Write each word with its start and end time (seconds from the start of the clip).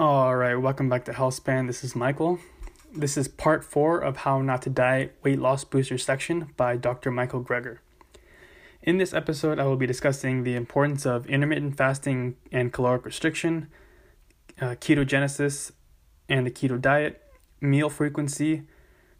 All 0.00 0.36
right, 0.36 0.54
welcome 0.54 0.88
back 0.88 1.04
to 1.06 1.12
Healthspan. 1.12 1.66
This 1.66 1.82
is 1.82 1.96
Michael. 1.96 2.38
This 2.94 3.16
is 3.16 3.26
part 3.26 3.64
four 3.64 3.98
of 3.98 4.18
How 4.18 4.40
Not 4.40 4.62
to 4.62 4.70
Diet 4.70 5.16
Weight 5.24 5.40
Loss 5.40 5.64
Booster 5.64 5.98
section 5.98 6.54
by 6.56 6.76
Dr. 6.76 7.10
Michael 7.10 7.42
Greger. 7.42 7.78
In 8.80 8.98
this 8.98 9.12
episode, 9.12 9.58
I 9.58 9.64
will 9.64 9.76
be 9.76 9.88
discussing 9.88 10.44
the 10.44 10.54
importance 10.54 11.04
of 11.04 11.26
intermittent 11.26 11.76
fasting 11.76 12.36
and 12.52 12.72
caloric 12.72 13.04
restriction, 13.04 13.70
uh, 14.60 14.76
ketogenesis 14.76 15.72
and 16.28 16.46
the 16.46 16.52
keto 16.52 16.80
diet, 16.80 17.20
meal 17.60 17.90
frequency, 17.90 18.68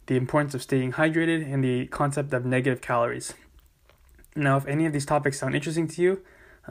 the 0.05 0.15
importance 0.15 0.53
of 0.53 0.63
staying 0.63 0.93
hydrated, 0.93 1.43
and 1.53 1.61
the 1.61 1.87
concept 1.87 2.31
of 2.31 2.45
negative 2.45 2.79
calories. 2.79 3.33
Now, 4.33 4.55
if 4.55 4.65
any 4.65 4.85
of 4.85 4.93
these 4.93 5.05
topics 5.05 5.39
sound 5.39 5.55
interesting 5.55 5.89
to 5.89 6.01
you, 6.01 6.21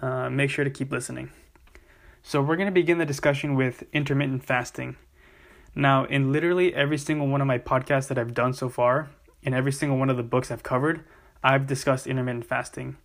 uh, 0.00 0.30
make 0.30 0.48
sure 0.48 0.64
to 0.64 0.70
keep 0.70 0.90
listening. 0.90 1.28
So, 2.28 2.42
we're 2.42 2.56
going 2.56 2.66
to 2.66 2.72
begin 2.72 2.98
the 2.98 3.06
discussion 3.06 3.54
with 3.54 3.84
intermittent 3.90 4.44
fasting. 4.44 4.96
Now, 5.74 6.04
in 6.04 6.30
literally 6.30 6.74
every 6.74 6.98
single 6.98 7.26
one 7.26 7.40
of 7.40 7.46
my 7.46 7.56
podcasts 7.56 8.08
that 8.08 8.18
I've 8.18 8.34
done 8.34 8.52
so 8.52 8.68
far, 8.68 9.08
in 9.42 9.54
every 9.54 9.72
single 9.72 9.96
one 9.96 10.10
of 10.10 10.18
the 10.18 10.22
books 10.22 10.50
I've 10.50 10.62
covered, 10.62 11.06
I've 11.42 11.66
discussed 11.66 12.06
intermittent 12.06 12.44
fasting. 12.44 12.98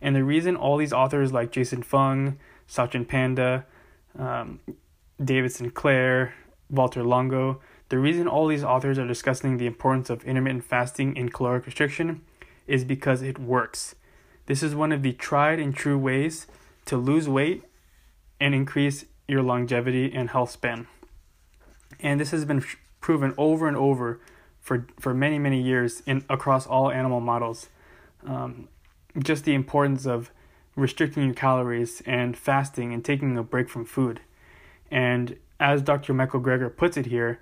And 0.00 0.16
the 0.16 0.24
reason 0.24 0.56
all 0.56 0.76
these 0.76 0.92
authors 0.92 1.32
like 1.32 1.52
Jason 1.52 1.84
Fung, 1.84 2.36
Sachin 2.68 3.06
Panda, 3.06 3.64
um, 4.18 4.58
David 5.24 5.52
Sinclair, 5.52 6.34
Walter 6.68 7.04
Longo, 7.04 7.60
the 7.90 8.00
reason 8.00 8.26
all 8.26 8.48
these 8.48 8.64
authors 8.64 8.98
are 8.98 9.06
discussing 9.06 9.56
the 9.56 9.66
importance 9.66 10.10
of 10.10 10.24
intermittent 10.24 10.64
fasting 10.64 11.16
in 11.16 11.28
caloric 11.28 11.64
restriction 11.64 12.22
is 12.66 12.84
because 12.84 13.22
it 13.22 13.38
works. 13.38 13.94
This 14.46 14.64
is 14.64 14.74
one 14.74 14.90
of 14.90 15.02
the 15.02 15.12
tried 15.12 15.60
and 15.60 15.76
true 15.76 15.96
ways 15.96 16.48
to 16.86 16.96
lose 16.96 17.28
weight 17.28 17.62
and 18.44 18.54
increase 18.54 19.06
your 19.26 19.42
longevity 19.42 20.12
and 20.14 20.28
health 20.28 20.50
span. 20.50 20.86
And 21.98 22.20
this 22.20 22.30
has 22.30 22.44
been 22.44 22.62
proven 23.00 23.32
over 23.38 23.66
and 23.66 23.74
over 23.74 24.20
for, 24.60 24.86
for 25.00 25.14
many, 25.14 25.38
many 25.38 25.62
years 25.62 26.02
in 26.04 26.26
across 26.28 26.66
all 26.66 26.90
animal 26.90 27.20
models. 27.20 27.70
Um, 28.26 28.68
just 29.18 29.46
the 29.46 29.54
importance 29.54 30.04
of 30.04 30.30
restricting 30.76 31.24
your 31.24 31.32
calories 31.32 32.02
and 32.04 32.36
fasting 32.36 32.92
and 32.92 33.02
taking 33.02 33.38
a 33.38 33.42
break 33.42 33.70
from 33.70 33.86
food. 33.86 34.20
And 34.90 35.38
as 35.58 35.80
Dr. 35.80 36.12
Michael 36.12 36.40
Greger 36.40 36.76
puts 36.76 36.98
it 36.98 37.06
here, 37.06 37.40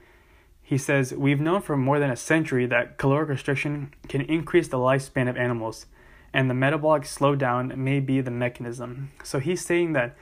he 0.63 0.79
says, 0.79 1.13
We've 1.13 1.41
known 1.41 1.63
for 1.63 1.77
more 1.77 1.99
than 1.99 2.13
a 2.13 2.17
century 2.17 2.65
that 2.67 2.97
caloric 2.97 3.29
restriction 3.29 3.93
can 4.07 4.21
increase 4.21 4.69
the 4.69 4.79
lifespan 4.79 5.29
of 5.29 5.37
animals, 5.37 5.87
and 6.33 6.49
the 6.49 6.55
metabolic 6.55 7.03
slowdown 7.03 7.77
may 7.77 7.99
be 7.99 8.21
the 8.21 8.31
mechanism. 8.31 9.11
So 9.25 9.41
he's 9.41 9.65
saying 9.65 9.95
that 9.95 10.15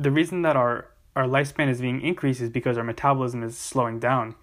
the 0.00 0.10
reason 0.10 0.42
that 0.42 0.56
our, 0.56 0.86
our 1.14 1.24
lifespan 1.24 1.68
is 1.68 1.80
being 1.80 2.00
increased 2.00 2.40
is 2.40 2.48
because 2.48 2.78
our 2.78 2.84
metabolism 2.84 3.42
is 3.42 3.58
slowing 3.58 4.00
down. 4.00 4.34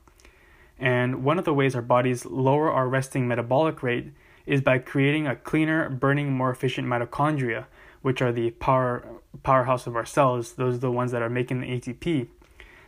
And 0.78 1.24
one 1.24 1.40
of 1.40 1.46
the 1.46 1.54
ways 1.54 1.76
our 1.76 1.82
bodies 1.82 2.26
lower 2.26 2.72
our 2.72 2.88
resting 2.88 3.28
metabolic 3.28 3.82
rate 3.82 4.12
is 4.46 4.62
by 4.62 4.78
creating 4.78 5.26
a 5.26 5.36
cleaner, 5.36 5.90
burning, 5.90 6.32
more 6.32 6.52
efficient 6.52 6.88
mitochondria, 6.88 7.66
which 8.04 8.22
are 8.22 8.32
the 8.32 8.52
power 8.52 9.04
powerhouse 9.42 9.88
of 9.88 9.96
our 9.96 10.06
cells. 10.06 10.54
Those 10.54 10.76
are 10.76 10.80
the 10.80 10.92
ones 10.92 11.12
that 11.12 11.24
are 11.24 11.30
making 11.30 11.62
the 11.62 11.68
ATP. 11.68 12.28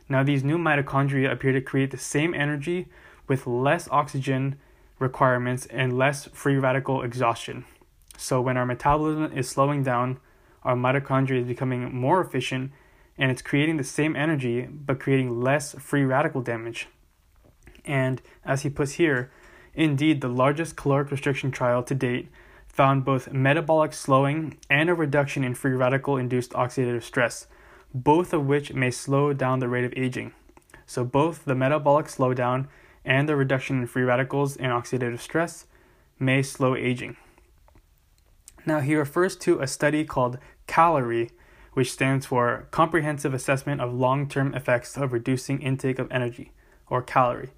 Now, 0.07 0.23
these 0.23 0.43
new 0.43 0.57
mitochondria 0.57 1.31
appear 1.31 1.51
to 1.51 1.61
create 1.61 1.91
the 1.91 1.97
same 1.97 2.33
energy 2.33 2.87
with 3.27 3.47
less 3.47 3.87
oxygen 3.89 4.57
requirements 4.99 5.65
and 5.67 5.97
less 5.97 6.25
free 6.25 6.57
radical 6.57 7.01
exhaustion. 7.01 7.65
So, 8.17 8.39
when 8.41 8.57
our 8.57 8.65
metabolism 8.65 9.35
is 9.35 9.49
slowing 9.49 9.83
down, 9.83 10.19
our 10.63 10.75
mitochondria 10.75 11.41
is 11.41 11.47
becoming 11.47 11.93
more 11.93 12.21
efficient 12.21 12.71
and 13.17 13.31
it's 13.31 13.41
creating 13.41 13.77
the 13.77 13.83
same 13.83 14.15
energy 14.15 14.67
but 14.69 14.99
creating 14.99 15.41
less 15.41 15.73
free 15.73 16.03
radical 16.03 16.41
damage. 16.41 16.87
And 17.85 18.21
as 18.45 18.61
he 18.63 18.69
puts 18.69 18.93
here, 18.93 19.31
indeed, 19.73 20.21
the 20.21 20.27
largest 20.27 20.75
caloric 20.75 21.11
restriction 21.11 21.51
trial 21.51 21.83
to 21.83 21.95
date 21.95 22.29
found 22.67 23.03
both 23.03 23.31
metabolic 23.33 23.93
slowing 23.93 24.57
and 24.69 24.89
a 24.89 24.93
reduction 24.93 25.43
in 25.43 25.53
free 25.53 25.73
radical 25.73 26.17
induced 26.17 26.51
oxidative 26.51 27.03
stress, 27.03 27.47
both 27.93 28.31
of 28.31 28.45
which 28.45 28.73
may 28.73 28.91
slow 28.91 29.33
down 29.33 29.59
the 29.59 29.67
rate 29.67 29.85
of 29.85 29.93
aging. 29.97 30.31
So, 30.85 31.03
both 31.03 31.45
the 31.45 31.55
metabolic 31.55 32.07
slowdown 32.07 32.67
and 33.03 33.27
the 33.27 33.35
reduction 33.35 33.79
in 33.79 33.87
free 33.87 34.03
radicals 34.03 34.55
and 34.55 34.71
oxidative 34.71 35.19
stress 35.19 35.65
may 36.19 36.41
slow 36.41 36.75
aging. 36.75 37.17
Now, 38.65 38.79
he 38.79 38.95
refers 38.95 39.35
to 39.37 39.59
a 39.59 39.67
study 39.67 40.03
called 40.03 40.37
CALERIE, 40.67 41.31
which 41.73 41.91
stands 41.91 42.25
for 42.25 42.67
Comprehensive 42.71 43.33
Assessment 43.33 43.81
of 43.81 43.93
Long 43.93 44.27
Term 44.27 44.53
Effects 44.53 44.97
of 44.97 45.13
Reducing 45.13 45.61
Intake 45.61 45.99
of 45.99 46.11
Energy, 46.11 46.51
or 46.89 47.01
CALERIE. 47.01 47.49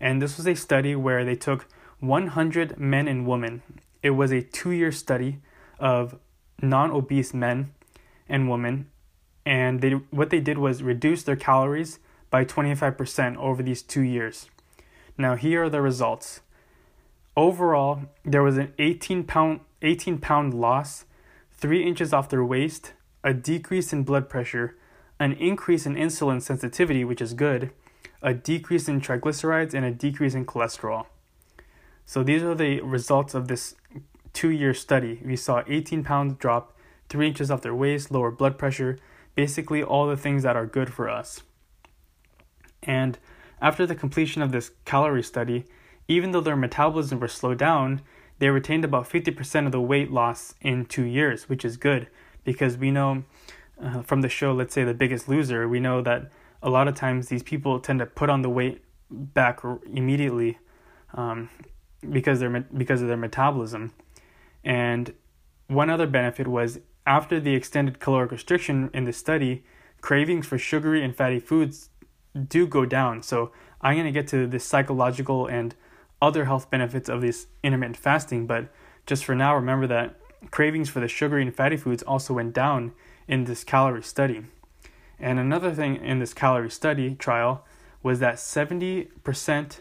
And 0.00 0.20
this 0.20 0.36
was 0.36 0.46
a 0.46 0.54
study 0.54 0.94
where 0.96 1.24
they 1.24 1.36
took 1.36 1.66
100 2.00 2.78
men 2.78 3.06
and 3.06 3.26
women. 3.26 3.62
It 4.02 4.10
was 4.10 4.32
a 4.32 4.42
two 4.42 4.72
year 4.72 4.90
study 4.90 5.38
of 5.78 6.18
non 6.60 6.90
obese 6.90 7.32
men 7.32 7.72
and 8.28 8.50
women. 8.50 8.88
And 9.46 9.80
they, 9.80 9.90
what 10.10 10.30
they 10.30 10.40
did 10.40 10.58
was 10.58 10.82
reduce 10.82 11.22
their 11.22 11.36
calories 11.36 11.98
by 12.30 12.44
25% 12.44 13.36
over 13.36 13.62
these 13.62 13.82
two 13.82 14.02
years. 14.02 14.48
Now, 15.16 15.36
here 15.36 15.64
are 15.64 15.70
the 15.70 15.80
results. 15.80 16.40
Overall, 17.36 18.02
there 18.24 18.42
was 18.42 18.56
an 18.56 18.72
18 18.78 19.24
pound 19.24 19.60
18 19.82 20.18
pound 20.18 20.54
loss, 20.54 21.04
3 21.52 21.84
inches 21.84 22.12
off 22.12 22.28
their 22.28 22.44
waist, 22.44 22.92
a 23.22 23.34
decrease 23.34 23.92
in 23.92 24.02
blood 24.02 24.28
pressure, 24.28 24.76
an 25.18 25.32
increase 25.34 25.86
in 25.86 25.94
insulin 25.94 26.40
sensitivity, 26.40 27.04
which 27.04 27.20
is 27.20 27.34
good, 27.34 27.70
a 28.22 28.34
decrease 28.34 28.88
in 28.88 29.00
triglycerides, 29.00 29.74
and 29.74 29.84
a 29.84 29.90
decrease 29.90 30.34
in 30.34 30.46
cholesterol. 30.46 31.06
So 32.04 32.22
these 32.22 32.42
are 32.42 32.54
the 32.54 32.80
results 32.80 33.34
of 33.34 33.48
this 33.48 33.74
two 34.32 34.50
year 34.50 34.74
study. 34.74 35.20
We 35.24 35.36
saw 35.36 35.62
18 35.66 36.02
pounds 36.02 36.34
drop, 36.38 36.76
3 37.08 37.28
inches 37.28 37.50
off 37.50 37.62
their 37.62 37.74
waist, 37.74 38.10
lower 38.10 38.30
blood 38.30 38.58
pressure, 38.58 38.98
basically 39.34 39.82
all 39.82 40.06
the 40.06 40.16
things 40.16 40.42
that 40.42 40.56
are 40.56 40.66
good 40.66 40.92
for 40.92 41.08
us. 41.08 41.42
And 42.82 43.18
after 43.60 43.86
the 43.86 43.94
completion 43.94 44.42
of 44.42 44.50
this 44.52 44.72
CALERIE 44.84 45.22
study, 45.22 45.64
even 46.08 46.32
though 46.32 46.40
their 46.40 46.56
metabolism 46.56 47.20
was 47.20 47.32
slowed 47.32 47.58
down, 47.58 48.02
they 48.42 48.50
retained 48.50 48.84
about 48.84 49.08
50% 49.08 49.66
of 49.66 49.70
the 49.70 49.80
weight 49.80 50.10
loss 50.10 50.56
in 50.60 50.84
two 50.84 51.04
years, 51.04 51.48
which 51.48 51.64
is 51.64 51.76
good 51.76 52.08
because 52.42 52.76
we 52.76 52.90
know 52.90 53.22
uh, 53.80 54.02
from 54.02 54.20
the 54.20 54.28
show, 54.28 54.52
let's 54.52 54.74
say 54.74 54.82
The 54.82 54.94
Biggest 54.94 55.28
Loser, 55.28 55.68
we 55.68 55.78
know 55.78 56.02
that 56.02 56.28
a 56.60 56.68
lot 56.68 56.88
of 56.88 56.96
times 56.96 57.28
these 57.28 57.44
people 57.44 57.78
tend 57.78 58.00
to 58.00 58.06
put 58.06 58.28
on 58.28 58.42
the 58.42 58.50
weight 58.50 58.82
back 59.08 59.60
immediately 59.84 60.58
um, 61.14 61.50
because 62.10 62.40
they're 62.40 62.66
because 62.76 63.00
of 63.00 63.06
their 63.06 63.16
metabolism. 63.16 63.92
And 64.64 65.14
one 65.68 65.88
other 65.88 66.08
benefit 66.08 66.48
was 66.48 66.80
after 67.06 67.38
the 67.38 67.54
extended 67.54 68.00
caloric 68.00 68.32
restriction 68.32 68.90
in 68.92 69.04
the 69.04 69.12
study, 69.12 69.62
cravings 70.00 70.48
for 70.48 70.58
sugary 70.58 71.04
and 71.04 71.14
fatty 71.14 71.38
foods 71.38 71.90
do 72.48 72.66
go 72.66 72.86
down. 72.86 73.22
So 73.22 73.52
I'm 73.80 73.94
going 73.94 74.06
to 74.06 74.10
get 74.10 74.26
to 74.30 74.48
the 74.48 74.58
psychological 74.58 75.46
and 75.46 75.76
other 76.22 76.46
health 76.46 76.70
benefits 76.70 77.10
of 77.10 77.20
this 77.20 77.48
intermittent 77.62 77.98
fasting, 77.98 78.46
but 78.46 78.68
just 79.04 79.24
for 79.24 79.34
now, 79.34 79.54
remember 79.54 79.86
that 79.88 80.14
cravings 80.50 80.88
for 80.88 81.00
the 81.00 81.08
sugary 81.08 81.42
and 81.42 81.54
fatty 81.54 81.76
foods 81.76 82.02
also 82.04 82.34
went 82.34 82.54
down 82.54 82.92
in 83.28 83.44
this 83.44 83.64
CALERIE 83.64 84.02
study. 84.02 84.44
And 85.18 85.38
another 85.38 85.72
thing 85.72 85.96
in 85.96 86.20
this 86.20 86.32
CALERIE 86.32 86.70
study 86.70 87.14
trial 87.16 87.64
was 88.02 88.20
that 88.20 88.36
70% 88.36 89.80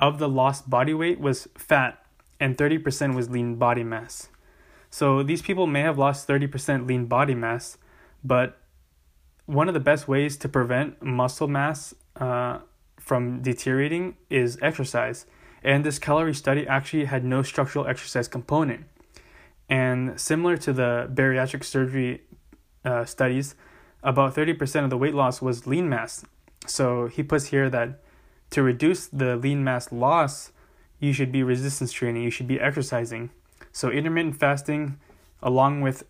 of 0.00 0.18
the 0.18 0.28
lost 0.28 0.70
body 0.70 0.94
weight 0.94 1.20
was 1.20 1.48
fat 1.56 2.04
and 2.40 2.56
30% 2.56 3.14
was 3.14 3.30
lean 3.30 3.56
body 3.56 3.84
mass. 3.84 4.28
So 4.90 5.22
these 5.22 5.42
people 5.42 5.66
may 5.66 5.80
have 5.80 5.98
lost 5.98 6.28
30% 6.28 6.86
lean 6.86 7.06
body 7.06 7.34
mass, 7.34 7.78
but 8.22 8.58
one 9.46 9.68
of 9.68 9.74
the 9.74 9.80
best 9.80 10.08
ways 10.08 10.36
to 10.38 10.48
prevent 10.48 11.02
muscle 11.02 11.48
mass 11.48 11.94
uh, 12.16 12.58
from 12.98 13.42
deteriorating 13.42 14.16
is 14.30 14.58
exercise. 14.62 15.26
And 15.64 15.84
this 15.84 15.98
CALERIE 15.98 16.34
study 16.34 16.66
actually 16.66 17.06
had 17.06 17.24
no 17.24 17.42
structural 17.42 17.86
exercise 17.86 18.28
component. 18.28 18.84
And 19.68 20.20
similar 20.20 20.58
to 20.58 20.72
the 20.74 21.10
bariatric 21.12 21.64
surgery 21.64 22.22
uh, 22.84 23.06
studies, 23.06 23.54
about 24.02 24.34
30% 24.34 24.84
of 24.84 24.90
the 24.90 24.98
weight 24.98 25.14
loss 25.14 25.40
was 25.40 25.66
lean 25.66 25.88
mass. 25.88 26.24
So 26.66 27.06
he 27.06 27.22
puts 27.22 27.46
here 27.46 27.70
that 27.70 28.02
to 28.50 28.62
reduce 28.62 29.06
the 29.06 29.36
lean 29.36 29.64
mass 29.64 29.90
loss, 29.90 30.52
you 31.00 31.14
should 31.14 31.32
be 31.32 31.42
resistance 31.42 31.92
training, 31.92 32.22
you 32.22 32.30
should 32.30 32.46
be 32.46 32.60
exercising. 32.60 33.30
So 33.72 33.90
intermittent 33.90 34.36
fasting, 34.36 34.98
along 35.42 35.80
with 35.80 36.04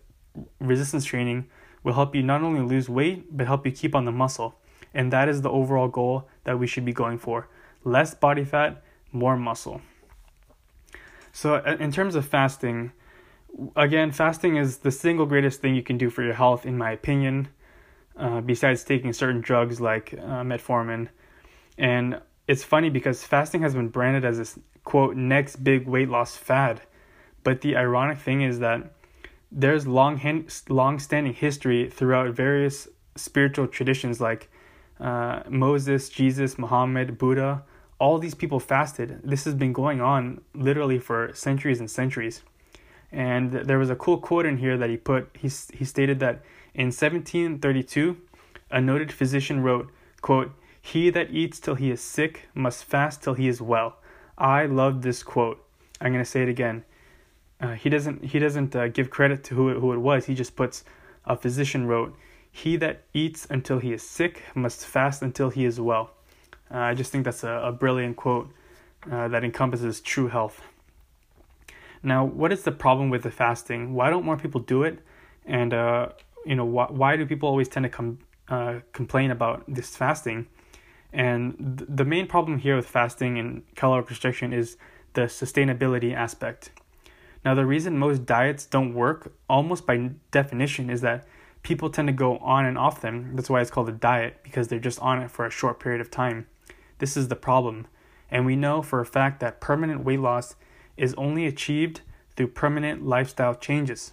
resistance 0.59 1.05
training, 1.05 1.47
will 1.83 1.93
help 1.93 2.13
you 2.13 2.23
not 2.23 2.41
only 2.41 2.61
lose 2.61 2.89
weight, 2.89 3.35
but 3.35 3.47
help 3.47 3.65
you 3.65 3.71
keep 3.71 3.95
on 3.95 4.03
the 4.03 4.11
muscle. 4.11 4.55
And 4.93 5.11
that 5.13 5.29
is 5.29 5.41
the 5.41 5.49
overall 5.49 5.87
goal 5.87 6.27
that 6.43 6.59
we 6.59 6.67
should 6.67 6.85
be 6.85 6.93
going 6.93 7.17
for. 7.17 7.47
Less 7.83 8.13
body 8.13 8.43
fat, 8.43 8.83
more 9.15 9.37
muscle. 9.37 9.81
So, 11.31 11.55
in 11.55 11.91
terms 11.91 12.15
of 12.15 12.25
fasting, 12.25 12.91
again, 13.75 14.11
fasting 14.11 14.57
is 14.57 14.77
the 14.79 14.91
single 14.91 15.25
greatest 15.25 15.61
thing 15.61 15.75
you 15.75 15.83
can 15.83 15.97
do 15.97 16.09
for 16.09 16.23
your 16.23 16.35
health, 16.35 16.65
in 16.65 16.77
my 16.77 16.91
opinion. 16.91 17.47
uh, 18.17 18.41
besides 18.41 18.83
taking 18.83 19.13
certain 19.13 19.41
drugs 19.41 19.81
like 19.81 20.13
uh, 20.13 20.41
metformin. 20.41 21.09
And 21.77 22.21
it's 22.47 22.63
funny 22.63 22.89
because 22.89 23.23
fasting 23.23 23.61
has 23.61 23.73
been 23.73 23.89
branded 23.89 24.23
as 24.23 24.37
this 24.37 24.59
quote 24.83 25.15
next 25.15 25.57
big 25.57 25.87
weight 25.87 26.09
loss 26.09 26.35
fad. 26.35 26.81
But 27.43 27.61
the 27.61 27.75
ironic 27.75 28.17
thing 28.17 28.41
is 28.41 28.59
that 28.59 28.93
there's 29.51 29.85
long 29.85 30.17
hand, 30.17 30.61
long 30.69 30.99
standing 30.99 31.33
history 31.33 31.89
throughout 31.89 32.33
various 32.33 32.87
spiritual 33.15 33.67
traditions 33.67 34.19
like 34.19 34.49
uh, 34.99 35.43
Moses, 35.49 36.09
Jesus, 36.09 36.57
Muhammad, 36.57 37.17
Buddha. 37.17 37.63
All 37.99 38.17
these 38.19 38.35
people 38.35 38.59
fasted. 38.59 39.21
This 39.23 39.45
has 39.45 39.53
been 39.53 39.73
going 39.73 40.01
on 40.01 40.41
literally 40.53 40.99
for 40.99 41.33
centuries 41.33 41.79
and 41.79 41.89
centuries. 41.89 42.43
And 43.11 43.51
there 43.51 43.79
was 43.79 43.89
a 43.89 43.95
cool 43.95 44.17
quote 44.17 44.45
in 44.45 44.57
here 44.57 44.77
that 44.77 44.89
he 44.89 44.97
put. 44.97 45.29
He, 45.33 45.49
he 45.73 45.85
stated 45.85 46.19
that 46.19 46.43
in 46.73 46.87
1732, 46.87 48.17
a 48.71 48.81
noted 48.81 49.11
physician 49.11 49.63
wrote, 49.63 49.89
quote, 50.21 50.51
He 50.81 51.09
that 51.11 51.31
eats 51.31 51.59
till 51.59 51.75
he 51.75 51.89
is 51.89 52.01
sick 52.01 52.49
must 52.53 52.83
fast 52.83 53.23
till 53.23 53.35
he 53.35 53.47
is 53.47 53.61
well. 53.61 53.97
I 54.37 54.65
love 54.65 55.01
this 55.01 55.23
quote. 55.23 55.65
I'm 56.01 56.11
going 56.11 56.23
to 56.23 56.29
say 56.29 56.43
it 56.43 56.49
again. 56.49 56.83
Uh, 57.61 57.73
he 57.73 57.89
doesn't 57.89 58.25
he 58.25 58.39
doesn't 58.39 58.75
uh, 58.75 58.89
give 58.89 59.09
credit 59.09 59.43
to 59.45 59.55
who 59.55 59.69
it, 59.69 59.79
who 59.79 59.93
it 59.93 59.97
was. 59.99 60.25
He 60.25 60.35
just 60.35 60.57
puts 60.57 60.83
a 61.23 61.37
physician 61.37 61.87
wrote, 61.87 62.13
"He 62.51 62.75
that 62.77 63.03
eats 63.13 63.47
until 63.49 63.79
he 63.79 63.93
is 63.93 64.03
sick 64.03 64.43
must 64.53 64.85
fast 64.85 65.21
until 65.21 65.49
he 65.49 65.63
is 65.63 65.79
well." 65.79 66.11
Uh, 66.71 66.77
I 66.77 66.93
just 66.93 67.11
think 67.11 67.25
that's 67.25 67.43
a, 67.43 67.61
a 67.65 67.71
brilliant 67.71 68.15
quote 68.17 68.51
uh, 69.11 69.27
that 69.27 69.43
encompasses 69.43 70.01
true 70.01 70.27
health. 70.27 70.61
Now, 72.01 72.23
what 72.23 72.51
is 72.51 72.63
the 72.63 72.71
problem 72.71 73.09
with 73.09 73.23
the 73.23 73.31
fasting? 73.31 73.93
Why 73.93 74.09
don't 74.09 74.25
more 74.25 74.37
people 74.37 74.61
do 74.61 74.83
it? 74.83 74.99
And 75.45 75.73
uh, 75.73 76.09
you 76.45 76.55
know, 76.55 76.65
why 76.65 76.85
why 76.89 77.17
do 77.17 77.25
people 77.25 77.49
always 77.49 77.67
tend 77.67 77.83
to 77.83 77.89
come 77.89 78.19
uh, 78.47 78.79
complain 78.93 79.31
about 79.31 79.63
this 79.67 79.95
fasting? 79.95 80.47
And 81.13 81.77
th- 81.77 81.89
the 81.91 82.05
main 82.05 82.27
problem 82.27 82.59
here 82.59 82.75
with 82.75 82.87
fasting 82.87 83.39
and 83.39 83.63
caloric 83.75 84.09
restriction 84.09 84.53
is 84.53 84.77
the 85.13 85.21
sustainability 85.21 86.13
aspect. 86.13 86.71
Now, 87.43 87.53
the 87.53 87.65
reason 87.65 87.97
most 87.97 88.25
diets 88.25 88.65
don't 88.65 88.93
work, 88.93 89.31
almost 89.47 89.85
by 89.85 90.11
definition, 90.31 90.89
is 90.89 91.01
that 91.01 91.25
people 91.63 91.89
tend 91.89 92.07
to 92.07 92.13
go 92.13 92.37
on 92.39 92.65
and 92.65 92.77
off 92.77 93.01
them. 93.01 93.35
That's 93.35 93.49
why 93.49 93.61
it's 93.61 93.71
called 93.71 93.87
a 93.87 93.93
diet, 93.93 94.39
because 94.43 94.67
they're 94.67 94.79
just 94.79 94.99
on 94.99 95.21
it 95.21 95.31
for 95.31 95.45
a 95.45 95.51
short 95.51 95.79
period 95.79 96.01
of 96.01 96.09
time. 96.09 96.47
This 96.99 97.17
is 97.17 97.27
the 97.27 97.35
problem. 97.35 97.87
And 98.29 98.45
we 98.45 98.55
know 98.55 98.81
for 98.81 98.99
a 98.99 99.05
fact 99.05 99.39
that 99.39 99.61
permanent 99.61 100.03
weight 100.03 100.19
loss 100.19 100.55
is 100.97 101.13
only 101.15 101.45
achieved 101.45 102.01
through 102.35 102.47
permanent 102.47 103.05
lifestyle 103.05 103.55
changes. 103.55 104.11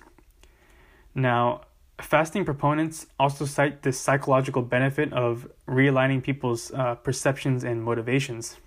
Now, 1.15 1.63
fasting 2.01 2.45
proponents 2.45 3.07
also 3.19 3.45
cite 3.45 3.83
this 3.83 3.99
psychological 3.99 4.63
benefit 4.63 5.13
of 5.13 5.49
realigning 5.69 6.23
people's 6.23 6.73
uh, 6.73 6.97
perceptions 6.97 7.65
and 7.65 7.83
motivations. 7.83 8.59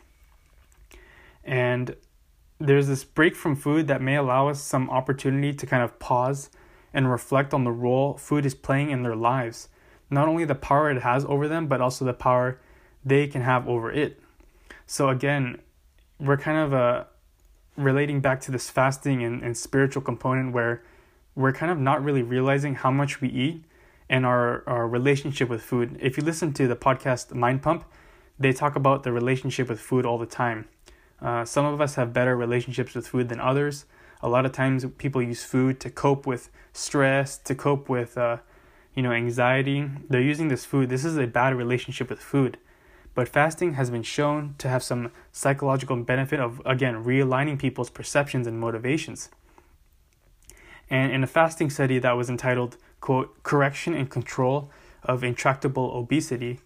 And 1.43 1.95
there's 2.59 2.87
this 2.87 3.03
break 3.03 3.35
from 3.35 3.55
food 3.55 3.87
that 3.87 4.01
may 4.01 4.15
allow 4.15 4.47
us 4.47 4.61
some 4.61 4.89
opportunity 4.89 5.53
to 5.53 5.65
kind 5.65 5.83
of 5.83 5.99
pause 5.99 6.49
and 6.93 7.11
reflect 7.11 7.53
on 7.53 7.65
the 7.65 7.71
role 7.71 8.17
food 8.17 8.45
is 8.45 8.55
playing 8.55 8.89
in 8.89 9.03
their 9.03 9.15
lives. 9.15 9.67
Not 10.09 10.27
only 10.27 10.45
the 10.45 10.55
power 10.55 10.89
it 10.89 11.01
has 11.01 11.25
over 11.25 11.47
them, 11.47 11.67
but 11.67 11.81
also 11.81 12.05
the 12.05 12.13
power 12.13 12.59
they 13.05 13.27
can 13.27 13.41
have 13.41 13.67
over 13.67 13.91
it. 13.91 14.19
So, 14.87 15.09
again, 15.09 15.61
we're 16.19 16.37
kind 16.37 16.57
of 16.57 16.73
uh, 16.73 17.03
relating 17.77 18.19
back 18.19 18.41
to 18.41 18.51
this 18.51 18.69
fasting 18.69 19.23
and, 19.23 19.43
and 19.43 19.55
spiritual 19.55 20.01
component 20.01 20.53
where 20.53 20.83
we're 21.35 21.53
kind 21.53 21.71
of 21.71 21.77
not 21.79 22.03
really 22.03 22.23
realizing 22.23 22.75
how 22.75 22.91
much 22.91 23.21
we 23.21 23.29
eat 23.29 23.63
and 24.09 24.25
our, 24.25 24.63
our 24.67 24.87
relationship 24.87 25.49
with 25.49 25.61
food. 25.61 25.97
If 26.01 26.17
you 26.17 26.23
listen 26.23 26.53
to 26.53 26.67
the 26.67 26.75
podcast 26.75 27.33
Mind 27.33 27.61
Pump, 27.61 27.85
they 28.39 28.53
talk 28.53 28.75
about 28.75 29.03
the 29.03 29.11
relationship 29.11 29.69
with 29.69 29.79
food 29.79 30.05
all 30.05 30.17
the 30.17 30.25
time. 30.25 30.67
Uh, 31.21 31.45
some 31.45 31.65
of 31.65 31.81
us 31.81 31.95
have 31.95 32.13
better 32.13 32.35
relationships 32.35 32.93
with 32.93 33.07
food 33.07 33.29
than 33.29 33.39
others. 33.39 33.85
A 34.21 34.29
lot 34.29 34.45
of 34.45 34.51
times, 34.51 34.85
people 34.97 35.21
use 35.21 35.43
food 35.43 35.79
to 35.81 35.89
cope 35.89 36.25
with 36.25 36.49
stress, 36.73 37.37
to 37.39 37.55
cope 37.55 37.89
with, 37.89 38.17
uh, 38.17 38.37
you 38.93 39.03
know, 39.03 39.11
anxiety. 39.11 39.89
They're 40.09 40.21
using 40.21 40.47
this 40.47 40.65
food. 40.65 40.89
This 40.89 41.05
is 41.05 41.17
a 41.17 41.27
bad 41.27 41.55
relationship 41.55 42.09
with 42.09 42.19
food. 42.19 42.57
But 43.15 43.29
fasting 43.29 43.73
has 43.73 43.89
been 43.89 44.03
shown 44.03 44.55
to 44.57 44.67
have 44.67 44.83
some 44.83 45.11
psychological 45.31 45.95
benefit 45.95 46.39
of, 46.39 46.61
again, 46.65 47.03
realigning 47.03 47.57
people's 47.57 47.89
perceptions 47.89 48.45
and 48.45 48.59
motivations. 48.59 49.29
And 50.89 51.11
in 51.11 51.23
a 51.23 51.27
fasting 51.27 51.69
study 51.69 51.97
that 51.97 52.17
was 52.17 52.29
entitled, 52.29 52.77
quote, 52.99 53.41
Correction 53.41 53.93
and 53.93 54.09
Control 54.09 54.69
of 55.01 55.23
Intractable 55.23 55.91
Obesity, 55.95 56.59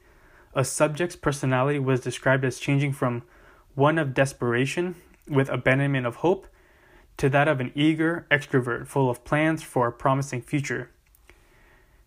a 0.56 0.66
subject's 0.66 1.16
personality 1.16 1.78
was 1.78 2.02
described 2.02 2.44
as 2.44 2.60
changing 2.60 2.94
from 2.94 3.22
one 3.76 4.00
of 4.00 4.16
desperation 4.16 4.96
with 5.28 5.50
abandonment 5.50 6.08
of 6.08 6.18
hope, 6.18 6.48
to 7.18 7.30
that 7.30 7.48
of 7.48 7.60
an 7.60 7.72
eager 7.76 8.26
extrovert 8.32 8.88
full 8.88 9.10
of 9.10 9.24
plans 9.24 9.62
for 9.62 9.88
a 9.88 9.92
promising 9.92 10.42
future. 10.42 10.90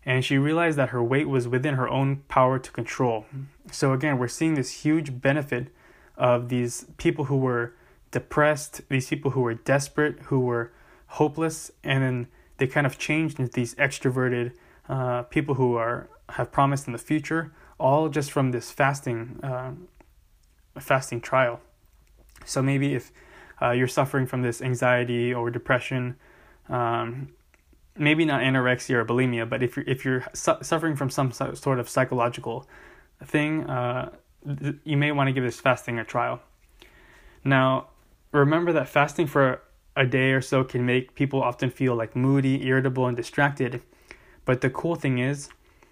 And 0.05 0.23
she 0.25 0.37
realized 0.37 0.77
that 0.77 0.89
her 0.89 1.03
weight 1.03 1.29
was 1.29 1.47
within 1.47 1.75
her 1.75 1.87
own 1.87 2.23
power 2.27 2.59
to 2.59 2.71
control. 2.71 3.25
So, 3.71 3.93
again, 3.93 4.17
we're 4.17 4.27
seeing 4.27 4.55
this 4.55 4.83
huge 4.83 5.21
benefit 5.21 5.69
of 6.17 6.49
these 6.49 6.85
people 6.97 7.25
who 7.25 7.37
were 7.37 7.73
depressed, 8.11 8.81
these 8.89 9.07
people 9.07 9.31
who 9.31 9.41
were 9.41 9.53
desperate, 9.53 10.19
who 10.23 10.39
were 10.39 10.71
hopeless, 11.07 11.71
and 11.83 12.03
then 12.03 12.27
they 12.57 12.67
kind 12.67 12.85
of 12.85 12.97
changed 12.97 13.39
into 13.39 13.51
these 13.51 13.75
extroverted 13.75 14.53
uh, 14.89 15.23
people 15.23 15.55
who 15.55 15.75
are 15.75 16.09
have 16.29 16.51
promised 16.51 16.87
in 16.87 16.93
the 16.93 16.99
future, 16.99 17.51
all 17.79 18.09
just 18.09 18.31
from 18.31 18.51
this 18.51 18.71
fasting 18.71 19.39
uh, 19.43 19.71
fasting 20.79 21.21
trial. 21.21 21.59
So 22.45 22.61
maybe 22.61 22.93
if 22.93 23.11
uh, 23.61 23.71
you're 23.71 23.87
suffering 23.87 24.25
from 24.27 24.41
this 24.41 24.61
anxiety 24.61 25.33
or 25.33 25.49
depression, 25.49 26.15
um, 26.69 27.29
maybe 27.97 28.25
not 28.25 28.41
anorexia 28.41 28.95
or 28.95 29.05
bulimia, 29.05 29.47
but 29.49 29.61
if 29.61 29.77
you're 29.77 29.85
if 29.87 30.05
you're 30.05 30.25
su- 30.33 30.57
suffering 30.61 30.95
from 30.95 31.09
some 31.09 31.31
sort 31.31 31.79
of 31.79 31.89
psychological 31.89 32.67
thing, 33.23 33.63
uh, 33.65 34.11
th- 34.45 34.75
you 34.83 34.97
may 34.97 35.11
want 35.11 35.27
to 35.27 35.33
give 35.33 35.43
this 35.43 35.59
fasting 35.59 35.99
a 35.99 36.03
trial. 36.03 36.39
Now, 37.43 37.87
remember 38.31 38.71
that 38.73 38.89
fasting 38.89 39.27
for 39.27 39.61
a 39.95 40.05
day 40.05 40.31
or 40.31 40.41
so 40.41 40.63
can 40.63 40.85
make 40.85 41.13
people 41.13 41.41
often 41.41 41.69
feel 41.69 41.95
like 41.95 42.15
moody, 42.15 42.65
irritable, 42.65 43.05
and 43.07 43.15
distracted. 43.15 43.81
But 44.45 44.61
the 44.61 44.69
cool 44.69 44.95
thing 44.95 45.19
is, 45.19 45.49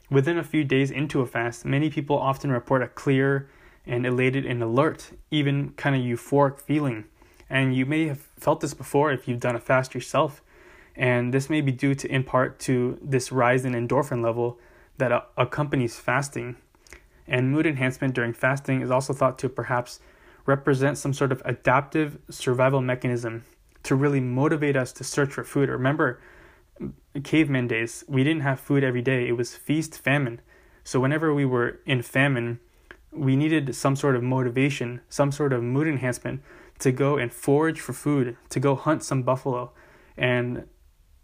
within 0.09 0.37
a 0.37 0.43
few 0.43 0.63
days 0.63 0.91
into 0.91 1.21
a 1.21 1.25
fast, 1.25 1.65
many 1.65 1.89
people 1.89 2.17
often 2.17 2.51
report 2.51 2.81
a 2.81 2.87
clear 2.87 3.49
and 3.85 4.05
elated 4.05 4.45
and 4.45 4.61
alert, 4.61 5.11
even 5.29 5.71
kind 5.71 5.95
of 5.95 6.01
euphoric 6.01 6.59
feeling. 6.59 7.05
And 7.49 7.75
you 7.75 7.85
may 7.85 8.07
have 8.07 8.21
felt 8.39 8.61
this 8.61 8.73
before 8.73 9.11
if 9.11 9.27
you've 9.27 9.39
done 9.39 9.55
a 9.55 9.59
fast 9.59 9.93
yourself. 9.93 10.41
And 10.95 11.33
this 11.33 11.49
may 11.49 11.61
be 11.61 11.71
due 11.71 11.95
to, 11.95 12.11
in 12.11 12.23
part, 12.23 12.59
to 12.61 12.97
this 13.01 13.31
rise 13.31 13.65
in 13.65 13.73
endorphin 13.73 14.23
level 14.23 14.59
that 14.97 15.29
accompanies 15.37 15.97
fasting. 15.97 16.57
And 17.27 17.51
mood 17.51 17.65
enhancement 17.65 18.13
during 18.13 18.33
fasting 18.33 18.81
is 18.81 18.91
also 18.91 19.13
thought 19.13 19.39
to 19.39 19.49
perhaps 19.49 19.99
represent 20.45 20.97
some 20.97 21.13
sort 21.13 21.31
of 21.31 21.41
adaptive 21.45 22.17
survival 22.29 22.81
mechanism 22.81 23.43
to 23.83 23.95
really 23.95 24.19
motivate 24.19 24.75
us 24.75 24.91
to 24.93 25.03
search 25.03 25.31
for 25.33 25.43
food. 25.43 25.69
Remember, 25.69 26.19
caveman 27.23 27.67
days, 27.67 28.03
we 28.07 28.23
didn't 28.23 28.41
have 28.41 28.59
food 28.59 28.83
every 28.83 29.01
day, 29.01 29.27
it 29.27 29.33
was 29.33 29.55
feast 29.55 29.97
famine. 29.97 30.41
So, 30.83 30.99
whenever 30.99 31.33
we 31.33 31.45
were 31.45 31.79
in 31.85 32.01
famine, 32.01 32.59
we 33.11 33.35
needed 33.35 33.75
some 33.75 33.95
sort 33.95 34.15
of 34.15 34.23
motivation, 34.23 35.01
some 35.09 35.31
sort 35.31 35.53
of 35.53 35.61
mood 35.61 35.87
enhancement 35.87 36.41
to 36.79 36.91
go 36.91 37.17
and 37.17 37.31
forage 37.31 37.79
for 37.79 37.93
food, 37.93 38.37
to 38.49 38.59
go 38.59 38.75
hunt 38.75 39.03
some 39.03 39.23
buffalo. 39.23 39.71
And 40.17 40.65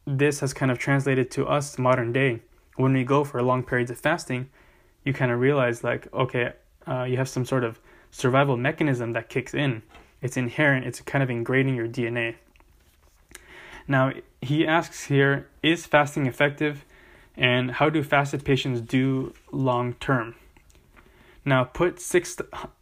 this 0.08 0.40
has 0.40 0.54
kind 0.54 0.72
of 0.72 0.80
translated 0.80 1.30
to 1.32 1.46
us 1.46 1.78
modern 1.78 2.14
day. 2.14 2.40
When 2.78 2.94
we 2.94 3.04
go 3.04 3.26
for 3.26 3.42
long 3.44 3.64
periods 3.64 3.92
of 3.92 4.00
fasting, 4.00 4.50
you 5.04 5.14
kind 5.14 5.32
of 5.32 5.40
realize, 5.40 5.84
like, 5.84 6.12
okay, 6.14 6.54
uh, 6.88 7.04
you 7.04 7.18
have 7.18 7.28
some 7.28 7.46
sort 7.46 7.66
of 7.66 7.80
survival 8.10 8.56
mechanism 8.56 9.12
that 9.14 9.28
kicks 9.28 9.54
in. 9.54 9.84
It's 10.22 10.38
inherent, 10.38 10.86
it's 10.86 11.02
kind 11.02 11.24
of 11.24 11.30
ingrained 11.30 11.70
in 11.70 11.76
your 11.76 11.88
DNA. 11.88 12.36
Now, 13.88 14.14
he 14.42 14.66
asks 14.66 15.06
here 15.06 15.48
Is 15.62 15.86
fasting 15.86 16.26
effective? 16.26 16.86
And 17.36 17.72
how 17.72 17.90
do 17.90 18.02
fasted 18.02 18.44
patients 18.44 18.82
do 18.82 19.34
long 19.52 19.94
term? 19.96 20.36
Now, 21.46 21.66
put 21.66 22.00
six 22.00 22.38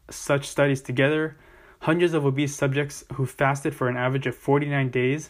such 0.09 0.47
studies 0.47 0.81
together. 0.81 1.37
Hundreds 1.81 2.13
of 2.13 2.25
obese 2.25 2.55
subjects 2.55 3.03
who 3.13 3.25
fasted 3.25 3.75
for 3.75 3.89
an 3.89 3.97
average 3.97 4.27
of 4.27 4.35
49 4.35 4.89
days 4.89 5.29